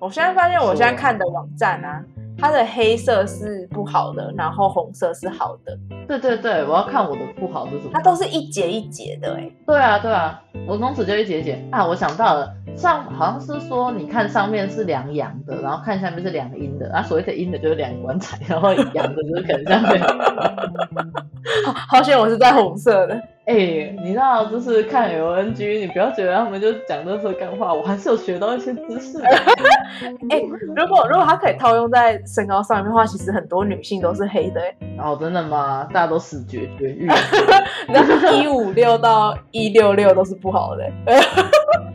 [0.00, 2.02] 我现在发现，我现在看的网站啊，
[2.38, 5.78] 它的黑色是不好的，然后红色是好的。
[6.08, 7.90] 对对对，我要看我的不好是什么。
[7.92, 9.50] 它都是一节一节的哎。
[9.66, 11.86] 对啊对啊，我公尺就一节一节啊。
[11.86, 16.90] 我想到了，上好像是说，你看上面是两阳的，然后看下面是两阴的。
[16.92, 20.00] 啊，所谓的阴的就是两棺材，然后阳的就是可能下面。
[21.66, 23.22] 好，好险我是在红色的。
[23.46, 29.24] 哎、欸，你知道，就是看 LNG，你不要觉得他们就讲这些干话，我还是有学到一些知识的。
[30.30, 30.42] 哎、欸，
[30.76, 34.60] 如果如果它可以套用在身高上面的话，其实很多女性都是黑的。
[34.98, 35.88] 哦，真的吗？
[35.92, 37.08] 大家都死绝绝育。
[37.88, 40.88] 然后一五六到一六六都是不好的。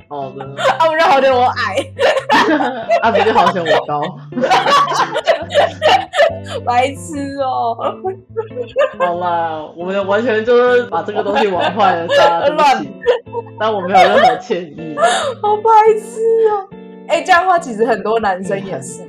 [0.09, 0.61] 哦，真的。
[0.79, 1.75] 啊，不是好险我矮。
[3.01, 4.01] 啊，不是好险我高。
[6.65, 7.75] 白痴哦！
[8.99, 12.91] 好啦，我们完全就是把这个东西玩坏了，大家对不起。
[13.59, 14.95] 但我没有任何歉意。
[15.41, 15.69] 好白
[15.99, 16.67] 痴哦！
[17.07, 19.03] 哎、欸，这样的话其实很多男生也是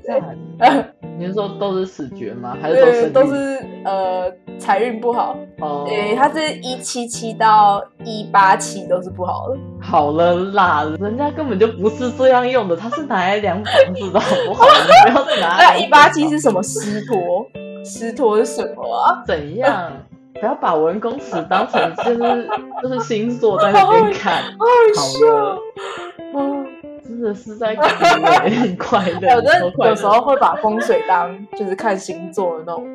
[0.60, 0.88] 哎。
[1.18, 2.54] 你是说都是死绝吗？
[2.60, 5.34] 还是都是都是呃财运不好？
[5.60, 9.56] 哦，对，他是一七七到一八七都是不好的。
[9.80, 14.66] 好了啦，人家根本就不是这样用的，他是拿来量房子的，好不好？
[15.06, 15.56] 你不要再拿。
[15.56, 17.46] 那一八七是什么师托？
[17.82, 19.22] 师托是什么啊？
[19.26, 19.90] 怎样？
[20.38, 22.48] 不要把文公尺当成就是
[22.82, 25.58] 就是星座在那边看，好笑。
[27.26, 29.30] 真的是在看很快乐。
[29.34, 32.86] 有的有时候会把风水当就是看星座的那种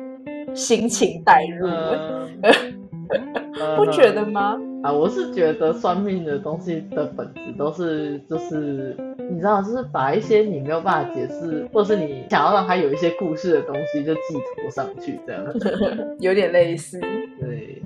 [0.54, 1.68] 心情带入，
[3.76, 4.58] 不觉得吗？
[4.82, 8.96] 啊，我是觉得算命的东西的本质都是就是
[9.30, 14.20] 你知道，就是把一些你没有办法解释，或者是你想要让它有一些故事的东西就寄
[14.56, 15.44] 托上去，这样
[16.18, 16.98] 有点类似。
[17.38, 17.80] 对，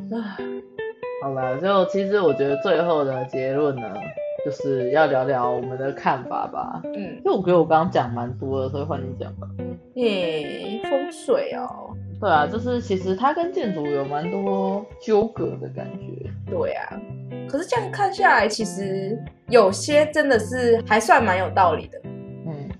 [1.22, 3.82] 好了，就其实我觉得最后的结论呢。
[4.46, 6.80] 就是要聊聊我们的看法吧。
[6.84, 9.48] 嗯，因为我觉得我刚刚讲蛮多的，所以换你讲吧。
[9.96, 11.90] 诶，风水哦。
[12.20, 16.30] 对啊，就是其实它跟建筑有蛮多纠葛的感觉。
[16.48, 16.96] 对啊，
[17.48, 22.00] 可是这样看下来，其实有些真的是还算蛮有道理的。
[22.46, 22.70] 嗯，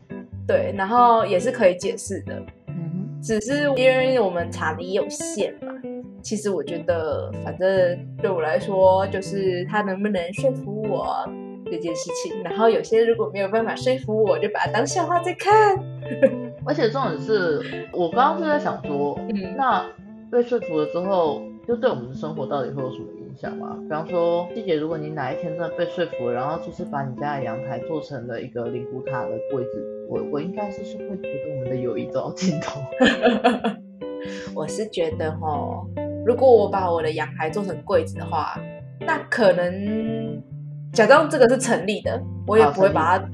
[0.47, 2.41] 对，然后也是可以解释的。
[2.69, 5.73] 嗯，只是因为我们查的也有限嘛。
[6.23, 7.69] 其实我觉得，反正
[8.23, 11.29] 对我来说，就是他能不能说服我
[11.71, 12.43] 这件事情。
[12.43, 15.77] 然后有些如果没有办法说服我，就把它当笑话在看。
[16.65, 19.85] 而且重点是我刚刚是在想说，嗯，那
[20.31, 23.77] 被说服了之后，就对我们的生活到底会有什么影响吗？
[23.83, 32.81] 比方说，季姐，如果你哪一天真的被说服了，然后就是把你家的阳台做成了一个灵骨塔的柜子，我我应该是是会觉得我们的友谊走到尽头。
[34.55, 35.87] 我是觉得哈。
[36.25, 38.59] 如果我把我的阳台做成柜子的话，
[38.99, 40.43] 那可能
[40.97, 43.25] 假装这个是成立的，我也不会把它，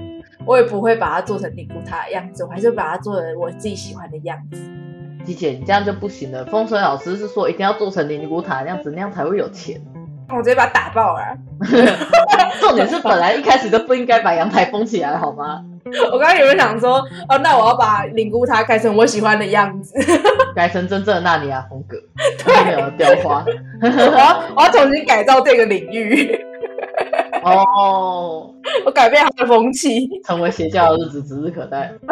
[0.45, 4.61] 我也不会把它做成灵骨塔的样子，我还是把它做成我自己喜欢的样子。
[5.25, 6.45] 季姐，你这样就不行了。
[6.47, 9.81] 风水老师是说一定要做成灵骨塔的样子，那样才会有钱。
[10.31, 11.39] 我直接把它打爆了。
[12.61, 15.63] 重点是本来一开始就不应该把阳台封起来，好吗？
[16.11, 16.99] 我刚刚有没有想说，
[17.29, 19.95] 哦，那我要把灵骨塔改成我喜欢的样子，
[20.57, 21.97] 改成真正的纳尼亚风格，
[22.45, 23.45] 对，没有雕花。
[23.81, 26.45] 我要我要重新改造这个领域。
[27.43, 28.55] 哦，
[28.87, 31.93] 我改变它的风气，成为邪教的日子指日可待。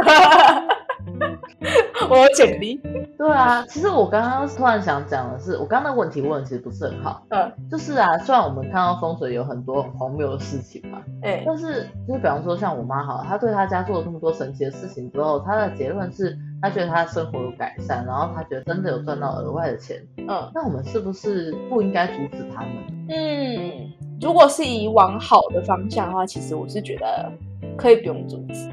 [2.08, 2.80] 我有潜力。
[3.16, 7.22] 对啊，其实我刚刚突然想讲的是，我刚刚的问题问的其实不是很好。
[7.28, 20.02] 嗯，就是啊，虽然我们看到风水有很多很荒谬的事情嘛，哎、欸，但是就是比方说像我妈好，她对她家做了这么多神奇的事情之后，她的结论是她觉得她的生活有改善，然后她觉得真的有赚到额外的钱。
[20.16, 22.70] 嗯，那我们是不是不应该阻止他们？
[23.10, 27.32] 嗯，如果是以往好的方向的话，其实我是觉得
[27.76, 28.68] 可以不用阻止。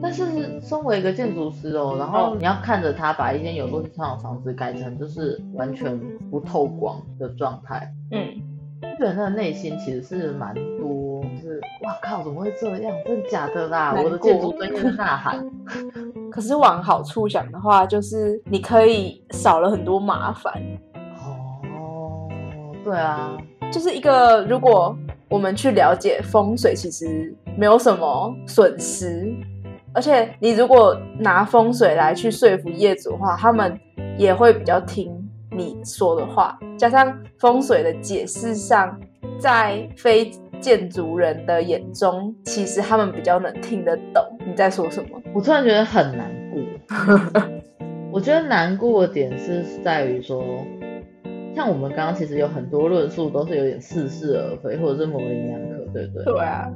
[0.00, 5.98] 但是身为一个建筑师哦，然后你要看着他把一间有落地窗的房子改成就是完全
[6.30, 8.40] 不透光的状态，嗯，
[8.98, 12.92] 个人的内心其实是蛮多，就是哇靠，怎么会这样？
[13.04, 13.92] 真的假的啦？
[13.96, 15.44] 我的建筑专业呐喊。
[16.30, 20.52] 可是往好处想的话，就是你可以少了很多麻烦。
[21.16, 22.28] 哦，
[22.84, 23.36] 对啊，
[23.70, 24.96] 就是一个如果
[25.28, 29.30] 我们去了解风水，其实没有什么损失。
[29.92, 33.78] 而且你如果拿风水来去说服业主的话，他们
[34.16, 35.12] 也会比较听
[35.50, 36.58] 你说的话。
[36.78, 38.98] 加上风水的解释上，
[39.38, 45.20] 在非建筑人的眼中，其实他们比较能听得懂你在说什么。
[45.34, 47.42] 我突然觉得很难过。
[48.10, 50.42] 我觉得难过的点是在于说，
[51.58, 56.24] 像我们刚刚其实有很多论述都是有点似是而非，或者是某个营养课，对不对？
[56.24, 56.70] 对啊。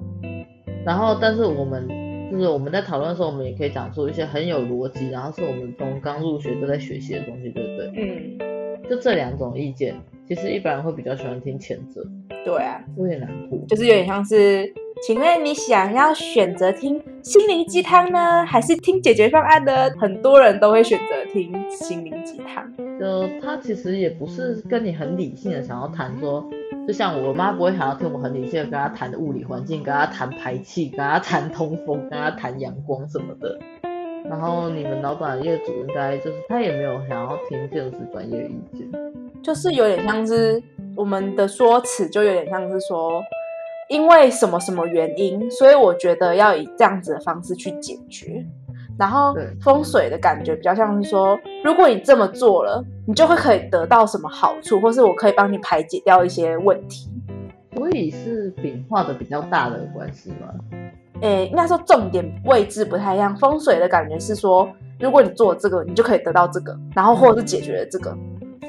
[0.85, 1.89] 然后，但是我们。
[2.33, 7.93] 就是我们在讨论的时候，我们也可以讲出一些很有逻辑，然后是我们从刚入学就在学习的东西，对不对？
[7.95, 9.95] 嗯，就这两种意见，
[10.27, 12.03] 其实一般人会比较喜欢听前者。
[12.43, 14.73] 对啊，有点难过，就是有点像是，
[15.07, 19.91] 请问你想要选择听心灵鸡汤呢，还是听解决方案呢？
[20.01, 22.73] 很多人都会选择听心灵鸡汤。
[23.03, 26.49] 就他其实也不是跟你很理性的想要谈说。
[26.87, 33.59] 就像我妈不会想要听我很理性的跟她谈的物理环境，跟她谈排气，跟她谈通风，跟她谈阳光什么的。
[34.29, 38.89] 然后你们老板业主应该就是他也没有想要听建筑师专业意见，
[39.43, 40.63] 就是有点像是
[40.97, 43.23] 我们的说辞，就有点像是说，
[43.89, 48.45] 因为什么什么原因，所以我觉得要以这样子的方式去解决。
[48.99, 57.11] 然后风水的感觉比较像是说，如果你这么做了，你就会可以得到什么好处，或是我可以帮你排解掉一些问题。
[57.75, 60.49] 所以是饼画的比较大的关系吗？
[61.21, 63.35] 诶，应该说重点位置不太一样。
[63.37, 64.69] 风水的感觉是说，
[65.01, 68.17] 如果你做这个，你就可以得到这个，然后或者是解决了这个。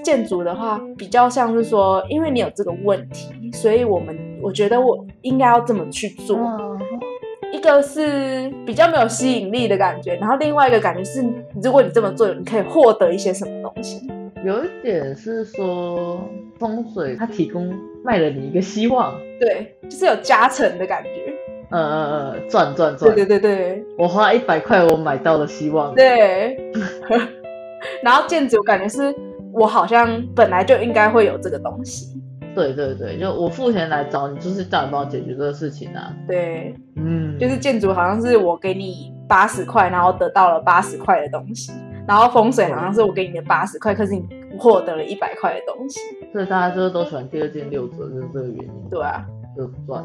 [0.03, 6.37] 建筑的话，比较像是说，因为你有这个问题，所以我们我觉得我应该要这么去做。
[7.53, 11.23] 一个是比较没有吸引力的感觉，然后另外一个感觉是，
[11.61, 14.09] 如果你这么做，你可以获得一些什么东西。
[14.43, 16.27] 有一点是说
[16.57, 17.71] 风水它提供
[18.03, 21.09] 卖了你一个希望，对，就是有加成的感觉。
[21.69, 23.13] 呃呃呃，赚赚赚。
[23.13, 25.93] 对对对对，我花一百块，我买到了希望。
[25.93, 26.57] 对。
[28.01, 29.15] 然后建筑感觉是
[29.53, 32.07] 我好像本来就应该会有这个东西。
[32.55, 36.13] 对对对，就我付钱来找你，就是叫你帮我解决这个事情啊。
[36.27, 41.71] 对，嗯，就是建筑好像是我给你八十块，然后得到了八十块的东西，
[42.07, 44.23] 然后风水好像是我给你的八十块，可是你
[44.57, 45.99] 获得了一百块的东西。
[46.31, 48.89] 所以大家就是都喜欢第二件六折，就是这个原因。
[48.89, 49.25] 对啊，
[49.57, 50.03] 就赚，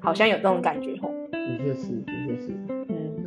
[0.00, 1.10] 好像有这种感觉吼。
[1.32, 2.67] 的确是，的确是，嗯，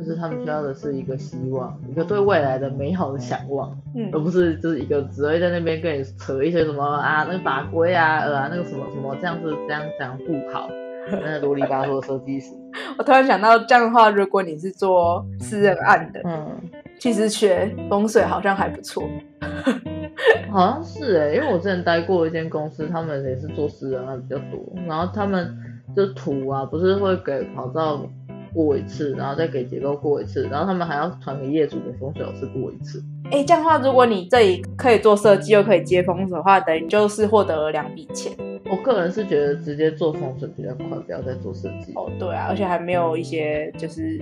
[0.02, 10.68] 就是他们需要的是一个希望，一个对未来的美好的想望，嗯，而不是就是一个只会在那边跟你扯一些什么啊那个法规啊呃啊那个什么什么这样子这样这样不好，
[11.10, 12.52] 那个啰里吧嗦的设计师。
[12.98, 16.60] 我突然想到这样的话，如果你是做私人案的，嗯，
[16.98, 19.04] 其实学风水好像还不错。
[20.50, 25.54] 好像是哎、欸，因为我之前待过一间公司，他们也是做私人案比较多，然后他们
[25.96, 28.06] 就图啊，不是会给跑照
[28.54, 33.02] 过一次，然后再给结构过一次，然后他们还要传给业主给风水老师过一次。
[33.26, 38.32] 哎、欸，这样的话，如果你这里可以做设计又可以接风水的话，等于就是获得了两笔钱。
[38.70, 41.92] 我个人是觉得直接做风水比较快，不要再做设计。
[41.94, 44.20] 哦，对啊，而且还没有一些就是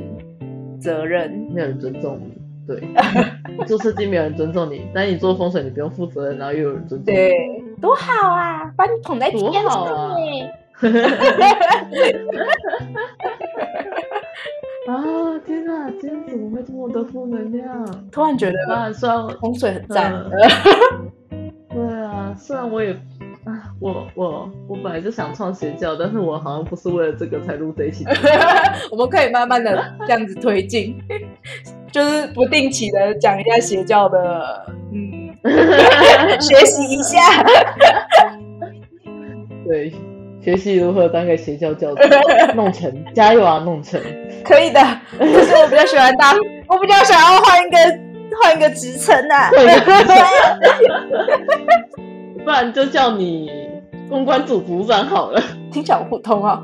[0.81, 2.41] 责任，没有人尊重你。
[2.67, 2.81] 对，
[3.67, 7.33] 做设计没有人尊重你，但你做风水你不用负责任，然后又有人尊重你，对，
[7.81, 10.15] 多好啊，把你捧在天上，多好啊！
[14.87, 17.85] 啊天哪，今天怎么会这么多负能量？
[18.11, 20.13] 突然觉得啊，虽然洪水很赞。
[21.69, 22.93] 对啊，虽然我也
[23.45, 28.05] 啊，我我我本来就想创邪教，但是我好像不是为了这个才录这一期。
[28.91, 30.99] 我们可以慢慢的这样子推进，
[31.93, 35.29] 就是不定期的讲一下邪教的，嗯，
[36.41, 37.19] 学习一下。
[39.65, 39.93] 对。
[40.43, 42.03] 学习如何当个邪教教主，
[42.57, 44.01] 弄成，加油啊，弄成，
[44.45, 44.81] 可以的。
[45.19, 46.35] 可是我比较喜欢当，
[46.69, 47.77] 我比较想要换一个
[48.43, 49.51] 换一个职称啊。
[52.43, 53.51] 不然就叫你
[54.09, 56.63] 公关组组长好了，听起来普通啊。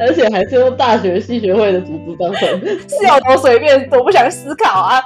[0.00, 5.00] 而且还是用大学系学会的组织当成，是有多随便，多不想思考啊。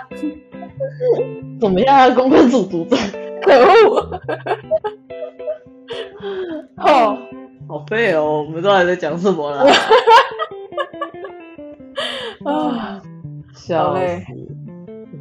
[1.61, 2.99] 怎么样啊，公关组组长？
[3.43, 4.21] 可恶。
[6.81, 7.19] 哦，
[7.69, 8.43] 好废哦！
[8.43, 9.65] 我们都还在讲什么啦？
[12.45, 13.03] 啊，
[13.55, 14.03] 笑死！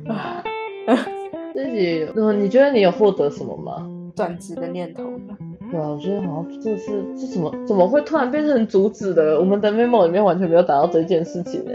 [0.07, 0.43] 啊，
[1.53, 2.07] 自己，
[2.37, 3.87] 你觉得你有获得什么吗？
[4.15, 5.37] 转职的念头吧。
[5.71, 9.39] 对啊，我觉得好像这是这怎么怎么会突然变成阻止的？
[9.39, 11.71] 我们的 memo 里面完全没有打到这件事情呢。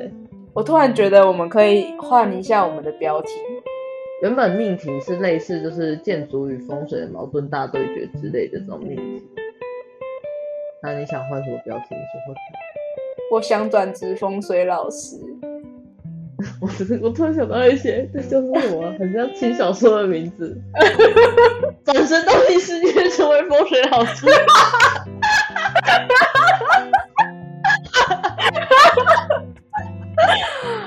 [0.53, 3.29] 我突然觉得我们可以换一下我们的标题。
[4.23, 9.23] 原本命题是类似就是建筑与风水的矛盾大对决之类的这种命题。
[10.85, 11.87] 那你想换什么标题？
[11.93, 12.43] 你说说看。
[13.33, 15.17] 我想转职风水老师。
[16.61, 18.93] 我只是我突然想到一些，这叫做什么？
[18.99, 20.61] 很像轻小说的名字。
[21.87, 24.27] 转身到异世界成为风水老师。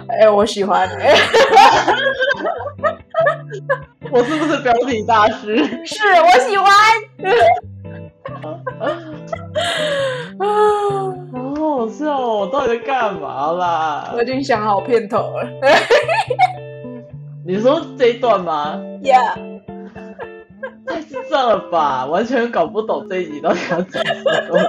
[0.09, 1.15] 哎、欸，我喜欢、欸。
[4.11, 5.57] 我是不是标题大师？
[5.85, 6.69] 是我喜欢。
[10.39, 10.45] 啊，
[11.33, 12.39] 好好笑哦！
[12.41, 14.13] 我到底在干嘛啦？
[14.15, 15.47] 我已经想好片头了。
[17.45, 19.57] 你说这一段吗？Yeah。
[20.85, 22.05] 太智障了吧！
[22.07, 24.59] 完全搞不懂这一集到底要讲什么东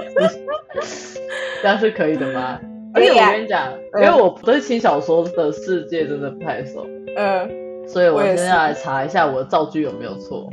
[0.81, 1.19] 西。
[1.61, 2.59] 这样是可以的吗？
[2.93, 6.85] 而且我跟你讲，因为我对轻小说的世界真的不太熟。
[7.15, 7.49] 嗯。
[7.87, 10.49] 所以我现在来查一下我的造句有没有错。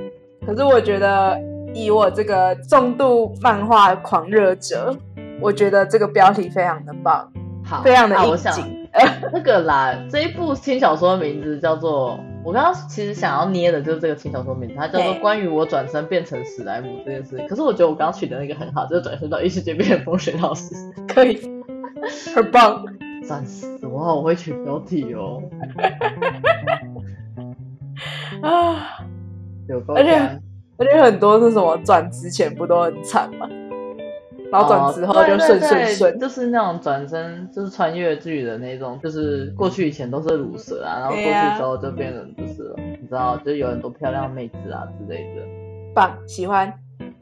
[0.47, 1.37] 可是我觉得，
[1.77, 4.97] 以我这个重度漫画狂热者，
[5.41, 7.31] 我觉得这个标题非常的棒，
[7.63, 8.89] 好，非常的应景。
[9.31, 12.19] 那个啦，这一部轻小说的名字叫做……
[12.43, 17.37] 我刚刚其实想要捏的就是这个轻小说名字，它叫做《关于我转身变成史莱姆这件事》。
[17.47, 20.75] 可是我觉得我刚刚取的那个很好，就是转身到异世界变成风水老师，
[21.07, 21.39] 可以，
[22.35, 22.83] 很棒。
[23.29, 23.85] 赞死！
[23.87, 25.43] 我好会取标题哦。
[28.41, 29.01] 啊，
[29.89, 30.41] 而且
[30.79, 33.49] 而且很多是什么转职前不都很惨吗？
[34.53, 45.43] 然后转职后就顺顺顺，就是那种转身就是穿越剧的那种，就是过去以前都是乳蛇啊，然后过去之后就变成就是了，你知道，就有很多漂亮妹子啊之类的。
[45.93, 46.73] 棒，喜欢，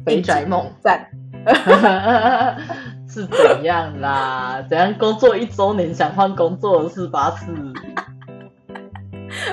[0.04, 1.06] 肥宅梦赞，
[3.08, 4.62] 是怎样啦？
[4.68, 7.50] 怎样工作一周年想换工作的四八次？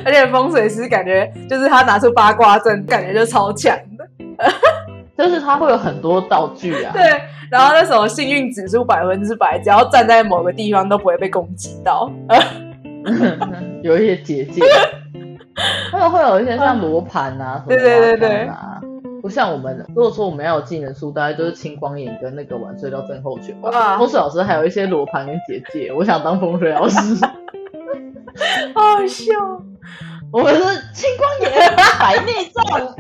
[0.06, 3.91] 而且风水师感觉就是他拿出八卦阵，感觉就超强的，
[5.18, 6.92] 就是他会有很多道具啊。
[6.94, 7.04] 对，
[7.52, 12.12] 然后那时候幸运指数百分之百，只要站在某个地方都不会被攻击到。
[13.84, 14.62] 有一些结界，
[15.92, 18.80] 他们会有一些像罗盘啊，对对对对啊，
[19.22, 23.56] 不像我们，如果说我们要有技能树，大概就是青光眼跟那个晚睡到症候群。
[23.60, 26.98] 吧，风水老师还有一些罗盘跟结界，我想当风水老师。
[28.76, 29.34] 好好笑，
[30.32, 30.62] 我们是
[30.94, 32.96] 青光眼、白内障、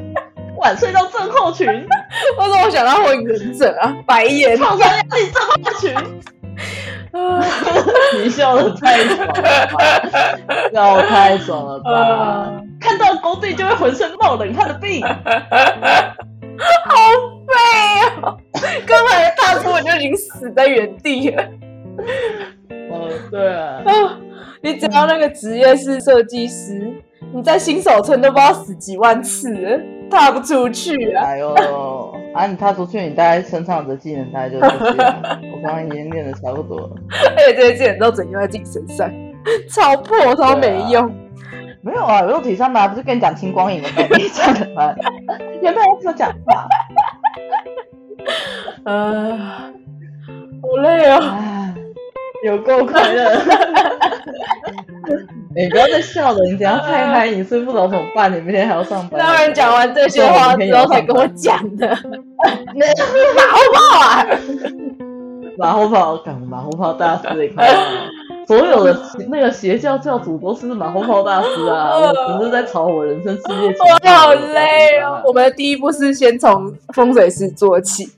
[0.61, 1.67] 晚睡到症候群。
[2.39, 3.93] 为什么我想到火影忍者啊？
[4.05, 5.93] 白眼、创伤压力症候群。
[8.23, 10.01] 你笑的太爽了吧！
[10.71, 12.53] 笑太爽了吧！
[12.79, 15.11] 看到工地就会浑身冒冷汗的病，好
[17.47, 17.53] 废
[18.21, 18.37] 啊！
[18.87, 21.43] 刚才踏出我就已经死在原地了。
[22.89, 23.81] 哦，对啊。
[24.61, 26.93] 你只要那个职业是设计师，
[27.33, 31.23] 你在新手村都不知道死几万次，踏不出去啊！
[31.25, 31.55] 哎呦，
[32.35, 34.77] 啊，你踏出去，你大概身上的技能大概就这些。
[34.77, 36.89] 我刚刚已经练的差不多了，
[37.37, 39.09] 而且这些技能都整用在自己身上，
[39.69, 41.07] 超破，超没用。
[41.07, 41.11] 啊
[41.83, 44.93] 没有啊，肉体上的不是跟你讲青光影的能力 这样的吗？
[45.63, 46.67] 有没有这么讲话？
[48.85, 49.35] 呃，
[50.61, 51.19] 好累哦。
[52.43, 53.31] 有够快乐！
[55.53, 58.31] 你不要再笑了，你等下太嗨，你睡不着怎么办？
[58.33, 59.19] 你明天还要上班。
[59.19, 61.87] 当然讲完这些话之后才跟我讲的。
[63.35, 64.27] 马后炮啊！
[65.57, 67.67] 马后炮，干马后炮大师你看
[68.47, 68.97] 所有的
[69.29, 71.97] 那个邪教教主都是马后炮大师啊！
[71.97, 73.75] 我只是在炒我人生事业。
[73.77, 75.21] 我好累哦。
[75.25, 78.09] 我们的第一步是先从风水师做起。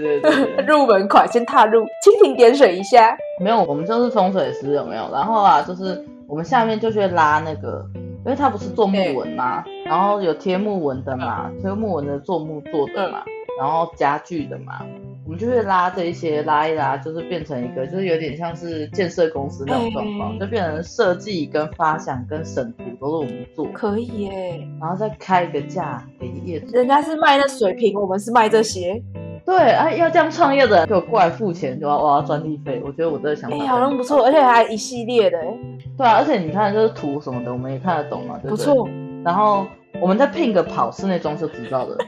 [0.00, 3.16] 对对对， 入门款先踏入，蜻蜓点水一下。
[3.40, 5.10] 没有，我们就是风水师，有没有？
[5.12, 7.84] 然后啊，就是我们下面就去拉那个，
[8.24, 13.22] 因为他不是做木纹嘛，然后有贴木纹的嘛，贴木纹的做木做的嘛，
[13.58, 14.80] 然后家具的嘛，
[15.24, 24.66] 我们就会拉这一些，拉一拉，就是变成一个，就是有点像是建设公司那种状况，就变成设计跟发想跟审图都是我们做，可以耶。
[24.80, 29.02] 然后再开一个价给业主，人家是卖那水平，我们是卖这些。
[29.44, 32.80] 对啊，要这样创业的人给我过来付钱，就要我要专利费。
[32.84, 35.38] 我觉得我这个想法，哎，好像不错，而且还一系列的。
[35.98, 38.66] 对啊，而且你看，就是图什么的，我们也看得懂嘛，对不对？
[38.66, 38.88] 不错。
[39.24, 39.66] 然后
[40.00, 41.96] 我们再聘个跑室内装修执照的。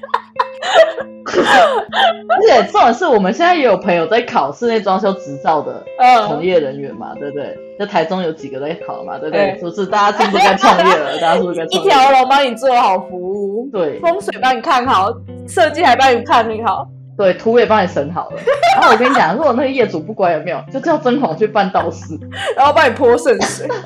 [1.27, 5.83] 而且重点是我们现在也有朋友在考室内装修执照的
[6.27, 7.57] 从业人员嘛，对不对？
[7.79, 9.57] 在台中有几个在考嘛，对不对？
[9.59, 11.15] 是不是大家是不是该创业了？
[11.21, 11.65] 大家是不是该？
[11.67, 15.13] 一条龙帮你做好服务，对，风水帮你看好，
[15.49, 16.87] 设计还帮你看你好。
[17.17, 18.37] 对，图也帮你审好了。
[18.77, 22.19] 然后我跟你讲，如果那个业主不乖，有没有就叫曾黄去办道士，
[22.57, 23.69] 然后帮你泼圣水。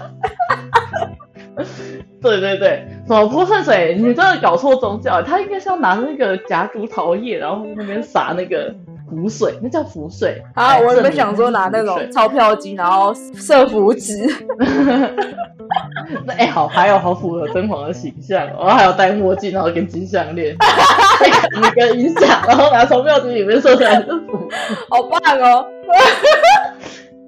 [2.21, 3.95] 对对对，什么泼圣水？
[3.97, 8.75] 你真的搞错宗教，他应该是要拿那个夹竹桃叶，然后那边撒那个
[9.09, 10.43] 符水，那叫浮水。
[10.55, 14.27] 啊，我原本想说拿那种钞票机，然后设浮纸。
[16.25, 20.57] 那哎、欸，好，还有好符合敦煌的形象，然后还有戴墨镜，然后跟金项链，
[21.61, 24.49] 那个音响，然后拿钞票机里面射出来是符，
[24.89, 25.67] 好棒哦，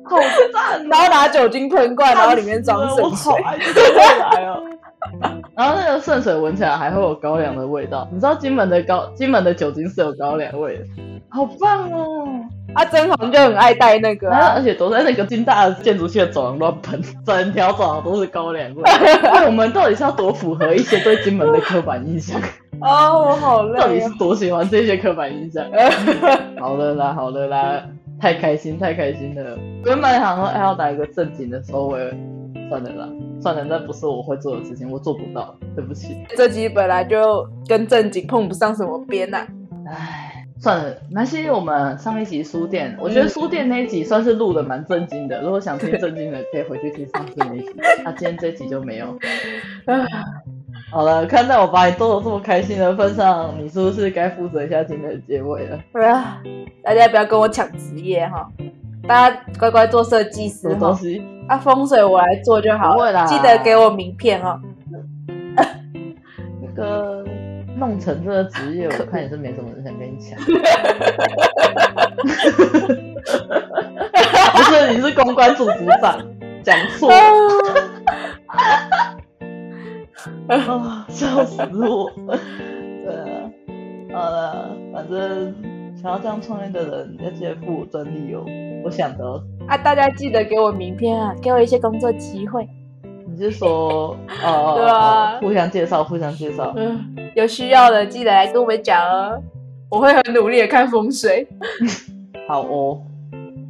[0.05, 0.17] 好
[0.53, 4.63] 赞，然后拿酒精喷罐，然后里面装圣水，来哦，
[5.57, 10.85] 然后那个圣水闻起来还会有高粱的味道，你知道金门的高金门的酒精是有高粱味的，
[11.31, 12.29] 好棒哦。
[12.73, 18.83] 啊，曾黄就很爱带那个、啊，而且都在那个金大的建筑系的走廊乱喷，整条走廊都是高粱味。
[19.45, 22.41] 我们到底是要多符合一些对金门的刻板印象？
[22.81, 23.83] 哦，我好累、啊。
[23.83, 25.65] 到底是多喜欢这些刻板印象？
[26.61, 27.83] 好了啦，好了啦，
[28.21, 29.59] 太开心，太开心了。
[29.85, 32.15] 原本想说，还，要打一个正经的收尾，
[32.71, 33.09] 算了啦，
[33.43, 36.17] 算了，那不是我会做的事情，我做不到，对不起。
[36.37, 39.47] 这集本来就跟正经碰不上什么边呐、啊，
[39.93, 40.27] 唉。
[40.63, 45.41] 算了，那些我们上一集书店，我觉得书店那一集算是录的蛮正经的。
[45.41, 47.71] 如果想听正经的，可以回去听上次那一集。
[48.05, 49.07] 那、啊、今天这集就没有。
[50.91, 55.81] 好了，看在我把你逗得这么开心的份上，你是不是该负责一下今天的结尾了？
[55.95, 56.43] 对啊，
[56.83, 58.47] 大家不要跟我抢职业哈，
[59.09, 60.75] 大家乖乖做设计师哈。
[60.79, 63.27] 东西啊，风水我来做就好了。
[63.27, 64.61] 记得给我名片哦。
[66.63, 67.25] 那个。
[67.77, 70.39] 弄成这个职业，我看也是没什么人想跟你抢。
[74.53, 75.73] 不是，你是公关组组
[76.03, 76.21] 长，
[76.63, 77.11] 讲错。
[80.49, 82.13] 啊，笑死我！
[82.27, 83.25] 对啊，
[84.13, 85.55] 好了，反正
[86.01, 88.43] 想要这样创业的人要记得付我专利哦。
[88.83, 89.23] 我想的
[89.69, 92.67] 啊，大家记得给我名片啊，给我一些工作机会。
[93.27, 96.73] 你是说，哦， 对啊，互相介绍，互相介绍。
[96.75, 97.15] 嗯。
[97.35, 99.43] 有需要的记得来跟我们讲哦，
[99.91, 101.47] 我会很努力的看风水。
[102.49, 103.03] 好哦，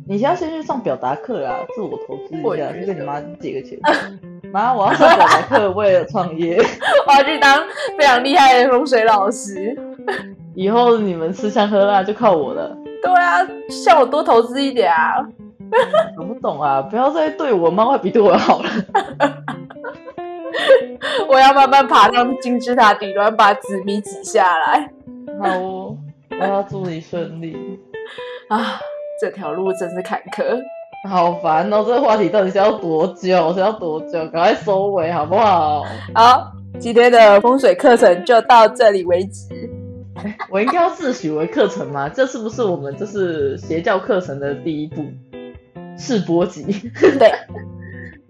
[0.06, 3.76] 你现在先去上表达课啊，自我投资一下，去跟你妈借个钱。
[4.52, 6.62] 妈，我要上表达课，为了创业，
[7.08, 7.60] 我要去当
[7.98, 9.76] 非常厉害的风水老师。
[10.54, 12.76] 以后你们吃香喝辣就靠我了。
[13.02, 15.26] 对啊，向我多投资一点啊。
[16.16, 18.68] 懂不懂啊，不要再对我妈妈比对我好了。
[21.28, 24.90] 我要慢慢爬上金字塔顶端，把紫米挤下来。
[25.40, 25.96] 好哦，
[26.38, 27.56] 我要祝你顺利。
[28.48, 28.80] 啊，
[29.20, 30.60] 这条路真是坎坷。
[31.08, 31.84] 好烦哦！
[31.86, 33.54] 这个话题到底是要多久？
[33.54, 34.18] 是要多久？
[34.28, 35.84] 赶快收尾好不好？
[36.14, 39.48] 好，今天的风水课程就到这里为止。
[40.50, 42.08] 我应该要自诩为课程吗？
[42.08, 45.04] 这是不是我们就是邪教课程的第一步？
[45.96, 46.62] 试播集？
[47.18, 47.32] 对。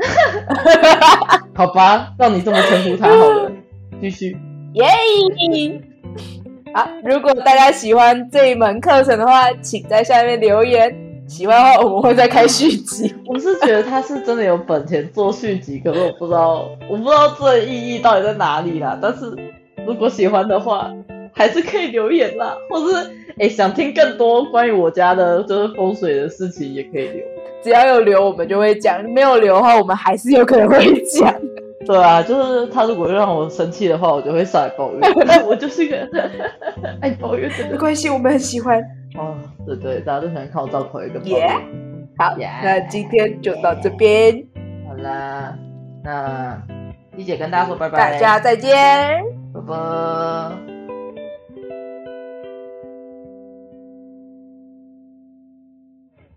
[1.55, 3.53] 好吧，让你这么称呼他好了。
[4.01, 4.37] 继续。
[4.75, 4.87] 耶！
[6.73, 10.95] 好，如果大家喜欢这一门课程的话，请在下面留言。
[11.27, 13.15] 喜欢的话，我们会再开续集。
[13.27, 18.99] 我是觉得他是真的有本钱做续集，可是我不知道，我不知道这意义到底在哪里啦。
[19.01, 19.37] 但是
[19.87, 20.91] 如果喜欢的话，
[21.33, 27.23] 还是可以留言啦，或是哎想听更多关于我家的就是风水的事情，也可以留。
[27.63, 31.35] 只要有留，我们就会讲；没有留的话，我们还是有可能会讲。
[31.87, 35.01] 对啊，就是他如果让我生气的话，我就会上来抱怨。
[35.47, 35.97] 我就是个
[37.01, 37.71] 爱抱怨的人。
[37.73, 38.81] 没关系，我们很喜欢。
[39.19, 39.37] 哦，
[39.67, 41.49] 对对，大家都喜欢看我造口一个抱怨。
[41.49, 41.61] Yeah.
[42.19, 42.63] 好，yeah.
[42.63, 44.45] 那今天就到这边。
[44.87, 45.57] 好啦，
[46.05, 46.63] 那
[47.17, 47.99] 丽姐跟大家说拜拜。
[47.99, 49.23] 大家再见，
[49.55, 50.70] 拜拜。